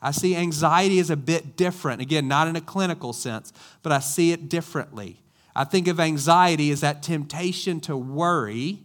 I 0.00 0.12
see 0.12 0.34
anxiety 0.34 0.98
as 0.98 1.10
a 1.10 1.16
bit 1.16 1.56
different 1.56 2.00
again 2.00 2.26
not 2.26 2.48
in 2.48 2.56
a 2.56 2.60
clinical 2.60 3.12
sense 3.12 3.52
but 3.82 3.92
i 3.92 3.98
see 3.98 4.32
it 4.32 4.48
differently. 4.48 5.20
I 5.54 5.64
think 5.64 5.86
of 5.88 6.00
anxiety 6.00 6.70
as 6.70 6.80
that 6.80 7.02
temptation 7.02 7.80
to 7.80 7.96
worry 7.96 8.84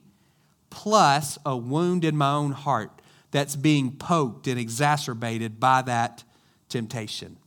plus 0.70 1.38
a 1.46 1.56
wound 1.56 2.04
in 2.04 2.18
my 2.18 2.34
own 2.34 2.52
heart 2.52 3.02
that's 3.32 3.56
being 3.56 3.92
poked 3.96 4.48
and 4.48 4.60
exacerbated 4.60 5.60
by 5.60 5.82
that 5.84 6.26
temptation 6.68 7.38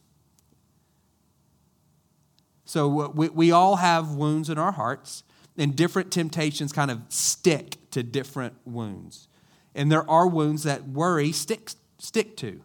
so 2.68 3.08
we, 3.14 3.30
we 3.30 3.50
all 3.50 3.76
have 3.76 4.10
wounds 4.10 4.50
in 4.50 4.58
our 4.58 4.72
hearts, 4.72 5.22
and 5.56 5.74
different 5.74 6.12
temptations 6.12 6.70
kind 6.70 6.90
of 6.90 7.00
stick 7.08 7.78
to 7.92 8.02
different 8.02 8.56
wounds. 8.66 9.26
And 9.74 9.90
there 9.90 10.08
are 10.08 10.26
wounds 10.26 10.64
that 10.64 10.86
worry 10.86 11.32
stick, 11.32 11.70
stick 11.98 12.36
to. 12.36 12.60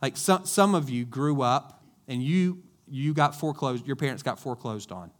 Like 0.00 0.16
some, 0.16 0.46
some 0.46 0.72
of 0.76 0.88
you 0.88 1.04
grew 1.04 1.42
up 1.42 1.82
and 2.06 2.22
you, 2.22 2.62
you 2.86 3.12
got 3.12 3.34
foreclosed, 3.34 3.88
your 3.88 3.96
parents 3.96 4.22
got 4.22 4.38
foreclosed 4.38 4.92
on, 4.92 5.10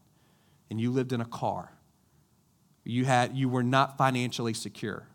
and 0.71 0.81
you 0.81 0.93
lived 0.93 1.13
in 1.13 1.21
a 1.21 1.27
car. 1.27 1.73
You, 2.85 3.05
had, 3.05 3.37
you 3.37 3.49
were 3.49 3.65
not 3.65 3.99
financially 3.99 4.55
secure. 4.55 5.09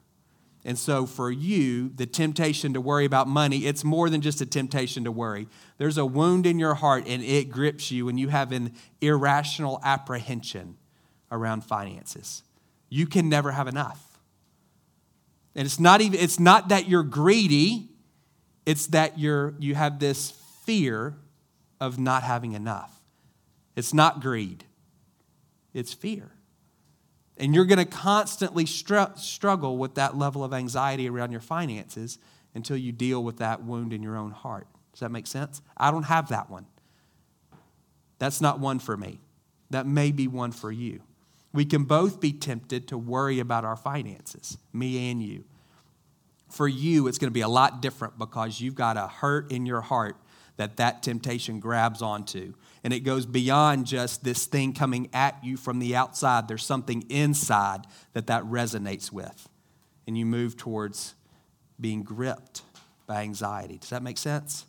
And 0.66 0.78
so 0.78 1.06
for 1.06 1.30
you, 1.30 1.90
the 1.90 2.06
temptation 2.06 2.74
to 2.74 2.82
worry 2.82 3.04
about 3.06 3.28
money, 3.28 3.66
it's 3.66 3.84
more 3.84 4.10
than 4.10 4.22
just 4.22 4.40
a 4.40 4.46
temptation 4.46 5.04
to 5.04 5.12
worry. 5.12 5.48
There's 5.78 5.98
a 5.98 6.06
wound 6.06 6.46
in 6.46 6.58
your 6.58 6.76
heart 6.76 7.04
and 7.06 7.22
it 7.22 7.50
grips 7.50 7.92
you 7.92 8.08
and 8.08 8.18
you 8.20 8.30
have 8.30 8.52
an 8.54 8.74
irrational 9.02 9.82
apprehension 9.84 10.78
around 11.32 11.66
finances. 11.66 12.44
You 12.90 13.08
can 13.08 13.28
never 13.28 13.52
have 13.52 13.68
enough. 13.68 14.02
And 15.56 15.66
it's 15.66 15.80
not 15.80 16.02
even 16.02 16.20
it's 16.20 16.40
not 16.40 16.70
that 16.70 16.88
you're 16.88 17.04
greedy, 17.04 17.90
it's 18.66 18.88
that 18.88 19.20
you're 19.20 19.56
you 19.60 19.76
have 19.76 20.00
this 20.00 20.32
fear 20.64 21.16
of 21.82 22.00
not 22.00 22.24
having 22.24 22.54
enough. 22.54 22.92
It's 23.76 23.94
not 23.94 24.22
greed. 24.22 24.64
It's 25.74 25.94
fear. 25.94 26.32
And 27.38 27.56
you're 27.56 27.66
going 27.66 27.80
to 27.80 27.86
constantly 27.86 28.66
str- 28.66 29.16
struggle 29.16 29.78
with 29.78 29.96
that 29.96 30.16
level 30.18 30.44
of 30.44 30.54
anxiety 30.54 31.10
around 31.10 31.32
your 31.32 31.42
finances 31.42 32.20
until 32.54 32.78
you 32.78 32.92
deal 32.92 33.24
with 33.24 33.38
that 33.38 33.64
wound 33.64 33.94
in 33.94 34.04
your 34.04 34.16
own 34.16 34.32
heart. 34.32 34.68
Does 34.92 35.00
that 35.00 35.12
make 35.12 35.26
sense? 35.26 35.62
I 35.76 35.90
don't 35.90 36.04
have 36.04 36.30
that 36.30 36.50
one. 36.50 36.68
That's 38.20 38.40
not 38.40 38.60
one 38.60 38.80
for 38.80 38.96
me. 38.96 39.20
That 39.72 39.88
may 39.88 40.12
be 40.12 40.28
one 40.28 40.52
for 40.52 40.72
you. 40.72 41.02
We 41.52 41.66
can 41.66 41.84
both 41.84 42.20
be 42.20 42.32
tempted 42.32 42.88
to 42.90 42.98
worry 42.98 43.40
about 43.40 43.66
our 43.66 43.76
finances, 43.76 44.58
me 44.72 45.10
and 45.10 45.22
you. 45.22 45.46
For 46.50 46.68
you, 46.68 47.08
it's 47.08 47.18
going 47.18 47.30
to 47.30 47.34
be 47.34 47.42
a 47.42 47.48
lot 47.48 47.82
different 47.82 48.20
because 48.20 48.62
you've 48.62 48.76
got 48.76 48.98
a 48.98 49.08
hurt 49.08 49.52
in 49.52 49.66
your 49.66 49.82
heart 49.82 50.16
that 50.58 50.78
that 50.78 51.04
temptation 51.04 51.60
grabs 51.60 52.02
onto 52.02 52.54
and 52.84 52.94
it 52.94 53.02
goes 53.02 53.26
beyond 53.26 53.86
just 53.86 54.24
this 54.24 54.46
thing 54.46 54.74
coming 54.74 55.10
at 55.14 55.42
you 55.44 55.56
from 55.56 55.80
the 55.80 55.96
outside. 55.96 56.48
There's 56.48 56.66
something 56.66 57.04
inside 57.10 57.88
that 58.12 58.28
that 58.28 58.44
resonates 58.44 59.12
with. 59.12 59.48
And 60.06 60.18
you 60.18 60.26
move 60.26 60.58
towards 60.58 61.16
being 61.80 62.04
gripped 62.04 62.62
by 63.08 63.22
anxiety. 63.22 63.78
Does 63.78 63.90
that 63.90 64.04
make 64.04 64.18
sense? 64.18 64.66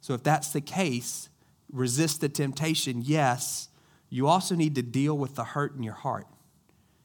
So, 0.00 0.14
if 0.14 0.22
that's 0.22 0.52
the 0.52 0.60
case, 0.60 1.28
resist 1.72 2.20
the 2.20 2.28
temptation, 2.28 3.02
yes. 3.02 3.68
You 4.10 4.26
also 4.26 4.54
need 4.54 4.74
to 4.74 4.82
deal 4.82 5.16
with 5.16 5.36
the 5.36 5.44
hurt 5.44 5.76
in 5.76 5.82
your 5.82 5.94
heart. 5.94 6.26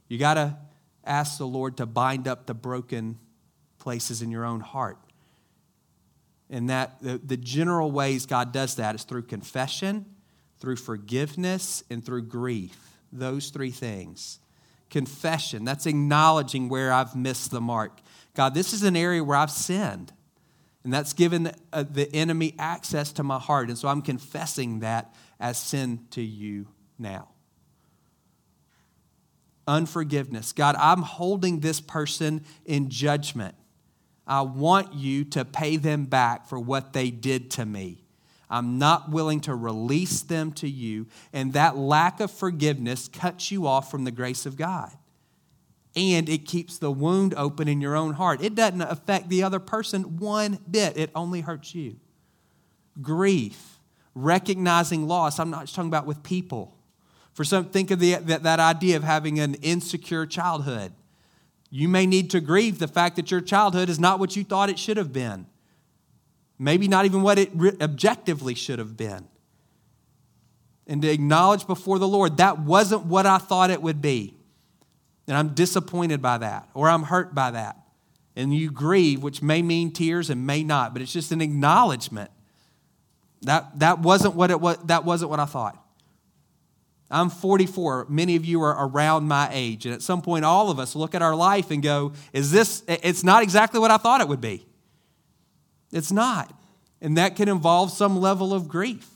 You 0.07 0.17
got 0.17 0.33
to 0.33 0.57
ask 1.05 1.37
the 1.37 1.47
Lord 1.47 1.77
to 1.77 1.85
bind 1.85 2.27
up 2.27 2.47
the 2.47 2.53
broken 2.53 3.19
places 3.77 4.21
in 4.21 4.31
your 4.31 4.45
own 4.45 4.59
heart. 4.59 4.97
And 6.49 6.69
that 6.69 7.01
the, 7.01 7.17
the 7.17 7.37
general 7.37 7.91
ways 7.91 8.25
God 8.25 8.51
does 8.51 8.75
that 8.75 8.95
is 8.95 9.03
through 9.03 9.23
confession 9.23 10.05
through 10.59 10.75
forgiveness, 10.75 11.83
and 11.89 12.05
through 12.05 12.23
grief. 12.23 12.97
Those 13.11 13.49
three 13.49 13.71
things. 13.71 14.39
Confession, 14.89 15.63
that's 15.63 15.85
acknowledging 15.85 16.67
where 16.67 16.91
I've 16.91 17.15
missed 17.15 17.51
the 17.51 17.61
mark. 17.61 17.99
God, 18.35 18.53
this 18.53 18.73
is 18.73 18.83
an 18.83 18.95
area 18.95 19.23
where 19.23 19.37
I've 19.37 19.51
sinned. 19.51 20.11
And 20.83 20.93
that's 20.93 21.13
given 21.13 21.51
uh, 21.73 21.83
the 21.89 22.13
enemy 22.15 22.55
access 22.57 23.11
to 23.13 23.23
my 23.23 23.37
heart. 23.37 23.69
And 23.69 23.77
so 23.77 23.87
I'm 23.87 24.01
confessing 24.01 24.79
that 24.79 25.13
as 25.39 25.57
sin 25.57 26.05
to 26.11 26.21
you 26.21 26.67
now. 26.97 27.29
Unforgiveness. 29.67 30.51
God, 30.51 30.75
I'm 30.79 31.03
holding 31.03 31.59
this 31.59 31.79
person 31.79 32.43
in 32.65 32.89
judgment. 32.89 33.55
I 34.29 34.41
want 34.41 34.93
you 34.93 35.25
to 35.25 35.43
pay 35.43 35.75
them 35.77 36.05
back 36.05 36.47
for 36.47 36.59
what 36.59 36.93
they 36.93 37.09
did 37.09 37.49
to 37.51 37.65
me. 37.65 38.03
I'm 38.47 38.77
not 38.77 39.09
willing 39.09 39.41
to 39.41 39.55
release 39.55 40.21
them 40.21 40.51
to 40.53 40.69
you. 40.69 41.07
And 41.33 41.53
that 41.53 41.75
lack 41.75 42.19
of 42.19 42.31
forgiveness 42.31 43.07
cuts 43.07 43.51
you 43.51 43.65
off 43.65 43.89
from 43.89 44.03
the 44.03 44.11
grace 44.11 44.45
of 44.45 44.55
God. 44.55 44.91
And 45.95 46.29
it 46.29 46.45
keeps 46.45 46.77
the 46.77 46.91
wound 46.91 47.33
open 47.35 47.67
in 47.67 47.81
your 47.81 47.95
own 47.95 48.13
heart. 48.13 48.43
It 48.43 48.53
doesn't 48.53 48.81
affect 48.81 49.29
the 49.29 49.43
other 49.43 49.59
person 49.59 50.17
one 50.17 50.59
bit, 50.69 50.95
it 50.95 51.09
only 51.15 51.41
hurts 51.41 51.73
you. 51.73 51.99
Grief, 53.01 53.79
recognizing 54.13 55.07
loss. 55.07 55.39
I'm 55.39 55.49
not 55.49 55.67
talking 55.67 55.89
about 55.89 56.05
with 56.05 56.21
people. 56.21 56.75
For 57.33 57.43
some, 57.43 57.65
think 57.65 57.89
of 57.89 57.99
the, 57.99 58.15
that, 58.15 58.43
that 58.43 58.59
idea 58.59 58.97
of 58.97 59.03
having 59.03 59.39
an 59.39 59.55
insecure 59.55 60.25
childhood. 60.25 60.93
You 61.69 61.87
may 61.87 62.05
need 62.05 62.31
to 62.31 62.39
grieve 62.39 62.79
the 62.79 62.87
fact 62.87 63.15
that 63.17 63.29
your 63.29 63.41
childhood 63.41 63.89
is 63.89 63.99
not 63.99 64.19
what 64.19 64.35
you 64.35 64.43
thought 64.43 64.69
it 64.69 64.79
should 64.79 64.97
have 64.97 65.13
been. 65.13 65.45
Maybe 66.57 66.87
not 66.87 67.05
even 67.05 67.21
what 67.21 67.39
it 67.39 67.51
objectively 67.81 68.55
should 68.55 68.79
have 68.79 68.97
been. 68.97 69.27
And 70.87 71.01
to 71.03 71.09
acknowledge 71.09 71.67
before 71.67 71.99
the 71.99 72.07
Lord, 72.07 72.37
that 72.37 72.59
wasn't 72.59 73.05
what 73.05 73.25
I 73.25 73.37
thought 73.37 73.69
it 73.69 73.81
would 73.81 74.01
be. 74.01 74.35
And 75.27 75.37
I'm 75.37 75.49
disappointed 75.49 76.21
by 76.21 76.39
that, 76.39 76.67
or 76.73 76.89
I'm 76.89 77.03
hurt 77.03 77.35
by 77.35 77.51
that. 77.51 77.77
and 78.35 78.53
you 78.53 78.71
grieve, 78.71 79.21
which 79.21 79.41
may 79.41 79.61
mean 79.61 79.91
tears 79.91 80.29
and 80.29 80.47
may 80.47 80.63
not, 80.63 80.93
but 80.93 81.01
it's 81.01 81.11
just 81.11 81.31
an 81.31 81.41
acknowledgement. 81.41 82.31
That, 83.41 83.79
that, 83.79 83.99
wasn't 83.99 84.35
what 84.35 84.49
it 84.49 84.59
was, 84.59 84.77
that 84.85 85.05
wasn't 85.05 85.29
what 85.29 85.39
I 85.39 85.45
thought. 85.45 85.81
I'm 87.11 87.29
44. 87.29 88.05
Many 88.07 88.35
of 88.35 88.45
you 88.45 88.61
are 88.61 88.87
around 88.87 89.27
my 89.27 89.49
age. 89.51 89.85
And 89.85 89.95
at 89.95 90.01
some 90.01 90.21
point, 90.21 90.45
all 90.45 90.69
of 90.69 90.77
us 90.77 90.95
look 90.95 91.15
at 91.15 91.21
our 91.21 91.35
life 91.35 91.71
and 91.71 91.81
go, 91.81 92.13
Is 92.33 92.51
this, 92.51 92.83
it's 92.87 93.23
not 93.23 93.41
exactly 93.41 93.79
what 93.79 93.89
I 93.89 93.97
thought 93.97 94.21
it 94.21 94.27
would 94.27 94.41
be. 94.41 94.65
It's 95.91 96.11
not. 96.11 96.53
And 97.01 97.17
that 97.17 97.35
can 97.35 97.49
involve 97.49 97.91
some 97.91 98.19
level 98.19 98.53
of 98.53 98.67
grief, 98.67 99.09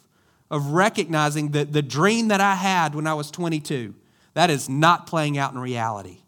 of 0.49 0.67
recognizing 0.67 1.51
that 1.51 1.73
the 1.73 1.81
dream 1.81 2.29
that 2.29 2.41
I 2.41 2.55
had 2.55 2.95
when 2.95 3.05
I 3.05 3.13
was 3.13 3.29
22, 3.29 3.93
that 4.33 4.49
is 4.49 4.67
not 4.67 5.05
playing 5.05 5.37
out 5.37 5.53
in 5.53 5.59
reality. 5.59 6.19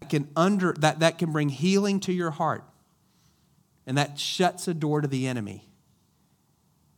That 0.00 0.08
can, 0.08 0.28
under, 0.36 0.72
that, 0.78 1.00
that 1.00 1.18
can 1.18 1.32
bring 1.32 1.50
healing 1.50 2.00
to 2.00 2.12
your 2.12 2.30
heart, 2.30 2.64
and 3.86 3.98
that 3.98 4.18
shuts 4.18 4.68
a 4.68 4.74
door 4.74 5.02
to 5.02 5.08
the 5.08 5.26
enemy. 5.26 5.68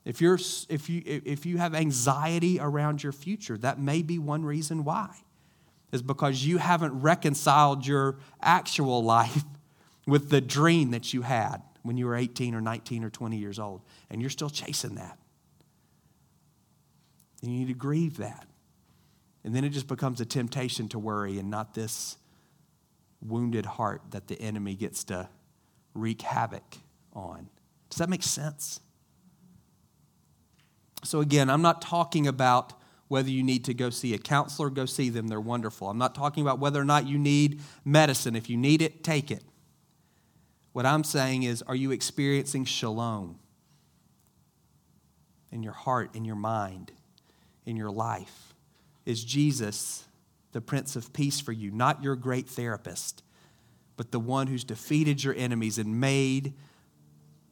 If, 0.05 0.21
you're, 0.21 0.39
if, 0.69 0.91
you, 0.91 1.03
if 1.07 1.47
you 1.47 1.57
have 1.59 1.75
anxiety 1.75 2.61
around 2.61 3.03
your 3.03 3.13
future, 3.13 3.57
that 3.59 3.79
may 3.79 4.03
be 4.03 4.19
one 4.19 4.45
reason 4.45 4.85
why, 4.85 5.17
is 5.93 6.03
because 6.03 6.45
you 6.45 6.59
haven't 6.59 7.01
reconciled 7.01 7.87
your 7.87 8.19
actual 8.43 9.03
life 9.03 9.45
with 10.07 10.29
the 10.29 10.41
dream 10.41 10.91
that 10.91 11.15
you 11.15 11.23
had 11.23 11.63
when 11.83 11.97
you 11.97 12.07
were 12.07 12.17
18 12.17 12.55
or 12.55 12.61
19 12.61 13.05
or 13.05 13.11
20 13.11 13.37
years 13.37 13.59
old, 13.59 13.83
and 14.11 14.21
you're 14.21 14.31
still 14.31 14.51
chasing 14.51 14.97
that. 14.97 15.19
And 17.43 17.53
you 17.53 17.61
need 17.61 17.69
to 17.69 17.75
grieve 17.75 18.19
that. 18.19 18.47
And 19.45 19.55
then 19.55 19.65
it 19.65 19.71
just 19.71 19.87
becomes 19.87 20.21
a 20.21 20.25
temptation 20.25 20.89
to 20.89 20.99
worry 20.99 21.39
and 21.39 21.51
not 21.51 21.75
this 21.75 22.17
wounded 23.21 23.67
heart 23.67 24.03
that 24.11 24.29
the 24.29 24.41
enemy 24.41 24.75
gets 24.75 25.05
to 25.05 25.29
wreak 25.95 26.23
havoc 26.23 26.79
on. 27.13 27.49
Does 27.91 27.99
that 27.99 28.09
make 28.09 28.23
sense? 28.23 28.81
So, 31.05 31.21
again, 31.21 31.51
I'm 31.51 31.63
not 31.63 31.83
talking 31.83 32.27
about 32.27 32.73
whether 33.09 33.31
you 33.31 33.43
need 33.43 33.65
to 33.67 33.75
go 33.75 33.91
see 33.91 34.15
a 34.15 34.19
counselor, 34.19 34.71
go 34.71 34.87
see 34.87 35.11
them. 35.11 35.29
They're 35.29 35.41
wonderful. 35.41 35.89
I'm 35.89 35.99
not 35.99 36.15
talking 36.15 36.43
about 36.43 36.59
whether 36.59 36.81
or 36.81 36.85
not 36.85 37.07
you 37.07 37.19
need 37.19 37.61
medicine. 37.85 38.35
If 38.35 38.49
you 38.49 38.57
need 38.57 38.83
it, 38.83 39.05
take 39.05 39.31
it. 39.31 39.45
What 40.73 40.87
I'm 40.87 41.05
saying 41.05 41.45
is, 41.45 41.63
are 41.63 41.77
you 41.77 41.93
experiencing 41.93 42.65
shalom 42.65 43.39
in 45.53 45.63
your 45.63 45.75
heart, 45.75 46.15
in 46.17 46.25
your 46.25 46.37
mind, 46.37 46.91
in 47.65 47.77
your 47.77 47.91
life? 47.91 48.55
Is 49.05 49.23
Jesus 49.23 50.05
the 50.53 50.61
Prince 50.61 50.97
of 50.97 51.13
Peace 51.13 51.39
for 51.39 51.53
you? 51.53 51.71
Not 51.71 52.03
your 52.03 52.17
great 52.17 52.49
therapist, 52.49 53.23
but 53.97 54.11
the 54.11 54.19
one 54.19 54.47
who's 54.47 54.65
defeated 54.65 55.23
your 55.23 55.35
enemies 55.35 55.79
and 55.79 56.01
made 56.01 56.55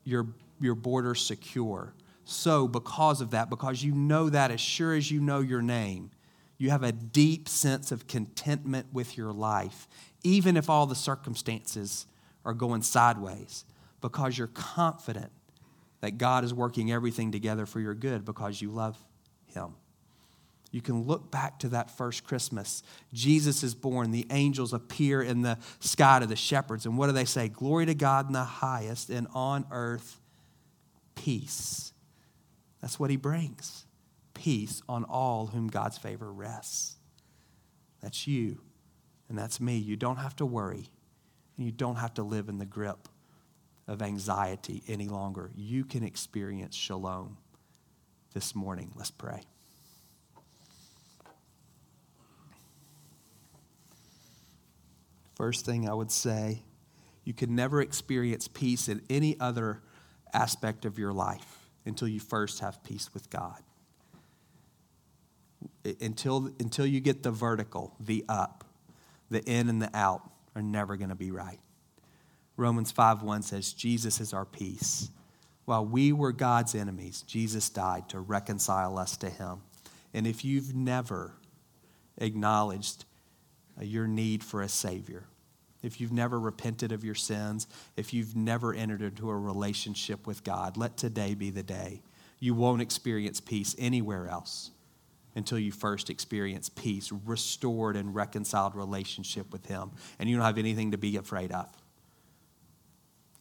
your, 0.02 0.26
your 0.60 0.74
border 0.74 1.14
secure 1.14 1.94
so, 2.24 2.68
because 2.68 3.20
of 3.20 3.30
that, 3.30 3.50
because 3.50 3.82
you 3.82 3.92
know 3.92 4.30
that 4.30 4.50
as 4.50 4.60
sure 4.60 4.94
as 4.94 5.10
you 5.10 5.20
know 5.20 5.40
your 5.40 5.62
name, 5.62 6.10
you 6.56 6.70
have 6.70 6.84
a 6.84 6.92
deep 6.92 7.48
sense 7.48 7.90
of 7.90 8.06
contentment 8.06 8.86
with 8.92 9.16
your 9.16 9.32
life, 9.32 9.88
even 10.22 10.56
if 10.56 10.70
all 10.70 10.86
the 10.86 10.94
circumstances 10.94 12.06
are 12.44 12.54
going 12.54 12.82
sideways, 12.82 13.64
because 14.00 14.38
you're 14.38 14.46
confident 14.48 15.32
that 16.00 16.18
God 16.18 16.44
is 16.44 16.54
working 16.54 16.92
everything 16.92 17.32
together 17.32 17.66
for 17.66 17.80
your 17.80 17.94
good 17.94 18.24
because 18.24 18.62
you 18.62 18.70
love 18.70 18.96
Him. 19.46 19.74
You 20.70 20.80
can 20.80 21.02
look 21.02 21.30
back 21.30 21.58
to 21.60 21.68
that 21.70 21.90
first 21.90 22.24
Christmas. 22.24 22.82
Jesus 23.12 23.62
is 23.62 23.74
born. 23.74 24.10
The 24.10 24.26
angels 24.30 24.72
appear 24.72 25.20
in 25.20 25.42
the 25.42 25.58
sky 25.80 26.20
to 26.20 26.26
the 26.26 26.36
shepherds. 26.36 26.86
And 26.86 26.96
what 26.96 27.08
do 27.08 27.12
they 27.12 27.26
say? 27.26 27.48
Glory 27.48 27.86
to 27.86 27.94
God 27.94 28.28
in 28.28 28.32
the 28.32 28.44
highest, 28.44 29.10
and 29.10 29.26
on 29.34 29.66
earth, 29.70 30.20
peace 31.14 31.91
that's 32.82 33.00
what 33.00 33.10
he 33.10 33.16
brings 33.16 33.86
peace 34.34 34.82
on 34.88 35.04
all 35.04 35.46
whom 35.46 35.68
God's 35.68 35.98
favor 35.98 36.32
rests. 36.32 36.96
That's 38.02 38.26
you, 38.26 38.60
and 39.28 39.38
that's 39.38 39.60
me. 39.60 39.76
You 39.76 39.94
don't 39.94 40.16
have 40.16 40.34
to 40.36 40.46
worry, 40.46 40.88
and 41.56 41.64
you 41.64 41.70
don't 41.70 41.96
have 41.96 42.14
to 42.14 42.22
live 42.22 42.48
in 42.48 42.58
the 42.58 42.66
grip 42.66 43.08
of 43.86 44.02
anxiety 44.02 44.82
any 44.88 45.08
longer. 45.08 45.50
You 45.54 45.84
can 45.84 46.02
experience 46.02 46.74
shalom 46.74 47.36
this 48.34 48.54
morning. 48.54 48.90
Let's 48.96 49.10
pray. 49.10 49.42
First 55.36 55.64
thing 55.64 55.88
I 55.88 55.94
would 55.94 56.10
say, 56.10 56.62
you 57.24 57.32
can 57.32 57.54
never 57.54 57.80
experience 57.80 58.48
peace 58.48 58.88
in 58.88 59.02
any 59.08 59.38
other 59.38 59.82
aspect 60.32 60.84
of 60.84 60.98
your 60.98 61.12
life 61.12 61.61
until 61.84 62.08
you 62.08 62.20
first 62.20 62.60
have 62.60 62.82
peace 62.84 63.10
with 63.12 63.30
God. 63.30 63.60
Until, 66.00 66.50
until 66.60 66.86
you 66.86 67.00
get 67.00 67.22
the 67.22 67.30
vertical, 67.30 67.94
the 67.98 68.24
up, 68.28 68.64
the 69.30 69.42
in 69.44 69.68
and 69.68 69.82
the 69.82 69.90
out 69.94 70.28
are 70.54 70.62
never 70.62 70.96
going 70.96 71.08
to 71.08 71.16
be 71.16 71.30
right. 71.30 71.58
Romans 72.56 72.92
5:1 72.92 73.42
says, 73.42 73.72
Jesus 73.72 74.20
is 74.20 74.32
our 74.32 74.44
peace. 74.44 75.10
While 75.64 75.86
we 75.86 76.12
were 76.12 76.32
God's 76.32 76.74
enemies, 76.74 77.22
Jesus 77.22 77.68
died 77.68 78.08
to 78.10 78.20
reconcile 78.20 78.98
us 78.98 79.16
to 79.18 79.30
Him. 79.30 79.62
And 80.12 80.26
if 80.26 80.44
you've 80.44 80.74
never 80.74 81.34
acknowledged 82.18 83.04
uh, 83.80 83.84
your 83.84 84.06
need 84.06 84.44
for 84.44 84.60
a 84.60 84.68
Savior, 84.68 85.24
if 85.82 86.00
you've 86.00 86.12
never 86.12 86.38
repented 86.38 86.92
of 86.92 87.04
your 87.04 87.14
sins, 87.14 87.66
if 87.96 88.14
you've 88.14 88.36
never 88.36 88.72
entered 88.72 89.02
into 89.02 89.28
a 89.30 89.36
relationship 89.36 90.26
with 90.26 90.44
God, 90.44 90.76
let 90.76 90.96
today 90.96 91.34
be 91.34 91.50
the 91.50 91.62
day. 91.62 92.02
You 92.38 92.54
won't 92.54 92.82
experience 92.82 93.40
peace 93.40 93.74
anywhere 93.78 94.28
else 94.28 94.70
until 95.34 95.58
you 95.58 95.72
first 95.72 96.10
experience 96.10 96.68
peace, 96.68 97.10
restored 97.24 97.96
and 97.96 98.14
reconciled 98.14 98.74
relationship 98.74 99.50
with 99.52 99.66
Him. 99.66 99.92
And 100.18 100.28
you 100.28 100.36
don't 100.36 100.44
have 100.44 100.58
anything 100.58 100.90
to 100.90 100.98
be 100.98 101.16
afraid 101.16 101.52
of. 101.52 101.68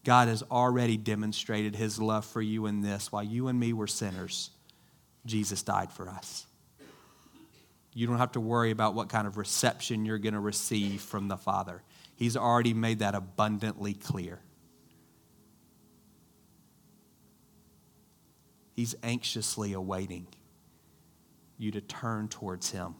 God 0.03 0.27
has 0.27 0.41
already 0.49 0.97
demonstrated 0.97 1.75
His 1.75 1.99
love 1.99 2.25
for 2.25 2.41
you 2.41 2.65
in 2.65 2.81
this. 2.81 3.11
While 3.11 3.23
you 3.23 3.47
and 3.49 3.59
me 3.59 3.73
were 3.73 3.87
sinners, 3.87 4.51
Jesus 5.25 5.61
died 5.61 5.91
for 5.91 6.09
us. 6.09 6.47
You 7.93 8.07
don't 8.07 8.17
have 8.17 8.31
to 8.33 8.39
worry 8.39 8.71
about 8.71 8.95
what 8.95 9.09
kind 9.09 9.27
of 9.27 9.37
reception 9.37 10.05
you're 10.05 10.17
going 10.17 10.33
to 10.33 10.39
receive 10.39 11.01
from 11.01 11.27
the 11.27 11.37
Father. 11.37 11.83
He's 12.21 12.37
already 12.37 12.75
made 12.75 12.99
that 12.99 13.15
abundantly 13.15 13.95
clear. 13.95 14.41
He's 18.75 18.93
anxiously 19.01 19.73
awaiting 19.73 20.27
you 21.57 21.71
to 21.71 21.81
turn 21.81 22.27
towards 22.27 22.69
Him. 22.69 22.93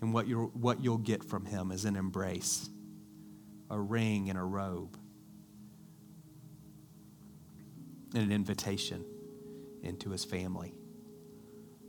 And 0.00 0.14
what, 0.14 0.28
you 0.28 0.52
what 0.54 0.80
you'll 0.80 0.98
get 0.98 1.24
from 1.24 1.44
Him 1.44 1.72
is 1.72 1.84
an 1.84 1.96
embrace, 1.96 2.70
a 3.68 3.80
ring, 3.80 4.30
and 4.30 4.38
a 4.38 4.44
robe, 4.44 4.96
and 8.14 8.22
an 8.22 8.30
invitation 8.30 9.04
into 9.82 10.10
His 10.10 10.24
family. 10.24 10.77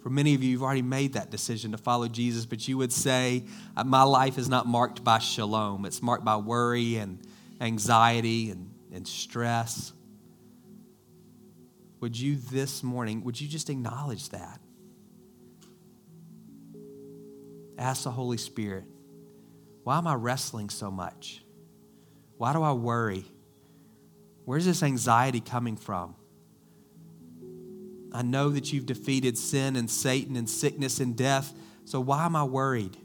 For 0.01 0.09
many 0.09 0.33
of 0.33 0.41
you, 0.41 0.51
you've 0.51 0.63
already 0.63 0.81
made 0.81 1.13
that 1.13 1.29
decision 1.29 1.71
to 1.71 1.77
follow 1.77 2.07
Jesus, 2.07 2.45
but 2.45 2.67
you 2.67 2.77
would 2.77 2.93
say, 2.93 3.43
uh, 3.75 3.83
My 3.83 4.03
life 4.03 4.37
is 4.37 4.47
not 4.47 4.65
marked 4.65 5.03
by 5.03 5.19
shalom. 5.19 5.85
It's 5.85 6.01
marked 6.01 6.23
by 6.23 6.37
worry 6.37 6.95
and 6.95 7.19
anxiety 7.59 8.49
and, 8.51 8.71
and 8.93 9.07
stress. 9.07 9.93
Would 11.99 12.17
you 12.17 12.37
this 12.37 12.81
morning, 12.81 13.23
would 13.25 13.39
you 13.39 13.47
just 13.47 13.69
acknowledge 13.69 14.29
that? 14.29 14.61
Ask 17.77 18.03
the 18.03 18.11
Holy 18.11 18.37
Spirit, 18.37 18.85
why 19.83 19.97
am 19.97 20.07
I 20.07 20.13
wrestling 20.13 20.69
so 20.69 20.91
much? 20.91 21.43
Why 22.37 22.53
do 22.53 22.61
I 22.61 22.71
worry? 22.71 23.25
Where's 24.45 24.65
this 24.65 24.83
anxiety 24.83 25.41
coming 25.41 25.75
from? 25.75 26.15
I 28.11 28.21
know 28.23 28.49
that 28.49 28.73
you've 28.73 28.85
defeated 28.85 29.37
sin 29.37 29.75
and 29.75 29.89
Satan 29.89 30.35
and 30.35 30.49
sickness 30.49 30.99
and 30.99 31.15
death, 31.15 31.53
so 31.85 31.99
why 31.99 32.25
am 32.25 32.35
I 32.35 32.43
worried? 32.43 32.97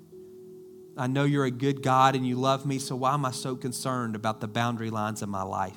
I 0.97 1.07
know 1.09 1.25
you're 1.25 1.45
a 1.45 1.51
good 1.51 1.83
God 1.83 2.15
and 2.15 2.27
you 2.27 2.37
love 2.37 2.65
me, 2.65 2.79
so 2.79 2.97
why 2.97 3.15
am 3.15 3.25
I 3.25 3.33
so 3.33 3.57
concerned 3.57 4.15
about 4.15 4.41
the 4.41 4.49
boundary 4.49 4.91
lines 4.91 5.23
of 5.23 5.29
my 5.29 5.43
life? 5.43 5.77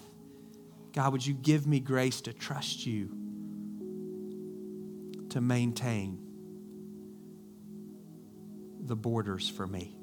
God, 0.94 1.12
would 1.12 1.26
you 1.26 1.34
give 1.34 1.68
me 1.68 1.80
grace 1.80 2.22
to 2.22 2.34
trust 2.34 2.86
you, 2.86 3.10
to 5.30 5.42
maintain 5.42 6.20
the 8.80 8.96
borders 8.96 9.50
for 9.50 9.68
me? 9.68 9.96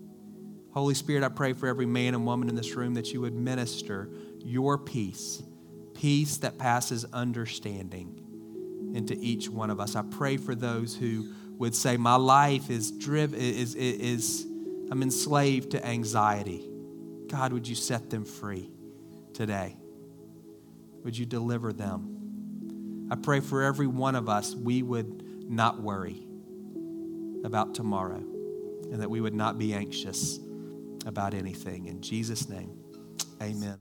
Holy 0.73 0.95
Spirit, 0.95 1.23
I 1.23 1.29
pray 1.29 1.53
for 1.53 1.69
every 1.69 1.87
man 1.87 2.15
and 2.15 2.27
woman 2.27 2.49
in 2.49 2.57
this 2.57 2.75
room 2.75 2.95
that 2.95 3.13
you 3.13 3.21
would 3.21 3.35
minister 3.35 4.11
your 4.41 4.77
peace, 4.77 5.43
peace 5.95 6.39
that 6.39 6.59
passes 6.59 7.05
understanding 7.13 8.24
into 8.95 9.15
each 9.19 9.49
one 9.49 9.71
of 9.71 9.81
us. 9.81 9.97
I 9.97 10.03
pray 10.03 10.37
for 10.37 10.55
those 10.55 10.97
who 10.97 11.33
would 11.59 11.75
say, 11.75 11.97
My 11.97 12.15
life 12.15 12.71
is 12.71 12.91
driven, 12.91 13.39
is, 13.39 13.75
is, 13.75 14.47
I'm 14.91 15.03
enslaved 15.03 15.73
to 15.73 15.85
anxiety. 15.85 16.69
God, 17.29 17.53
would 17.53 17.67
you 17.67 17.75
set 17.75 18.11
them 18.11 18.25
free 18.25 18.71
today? 19.33 19.77
Would 21.03 21.19
you 21.19 21.27
deliver 21.27 21.73
them? 21.73 23.09
I 23.11 23.17
pray 23.17 23.41
for 23.41 23.63
every 23.63 23.87
one 23.87 24.15
of 24.15 24.29
us, 24.29 24.55
we 24.55 24.83
would 24.83 25.51
not 25.51 25.81
worry 25.83 26.27
about 27.45 27.75
tomorrow 27.75 28.23
and 28.91 29.01
that 29.01 29.11
we 29.11 29.21
would 29.21 29.35
not 29.35 29.59
be 29.59 29.75
anxious 29.75 30.39
about 31.05 31.35
anything. 31.35 31.87
In 31.87 32.01
Jesus' 32.01 32.49
name, 32.49 32.71
amen. 33.43 33.79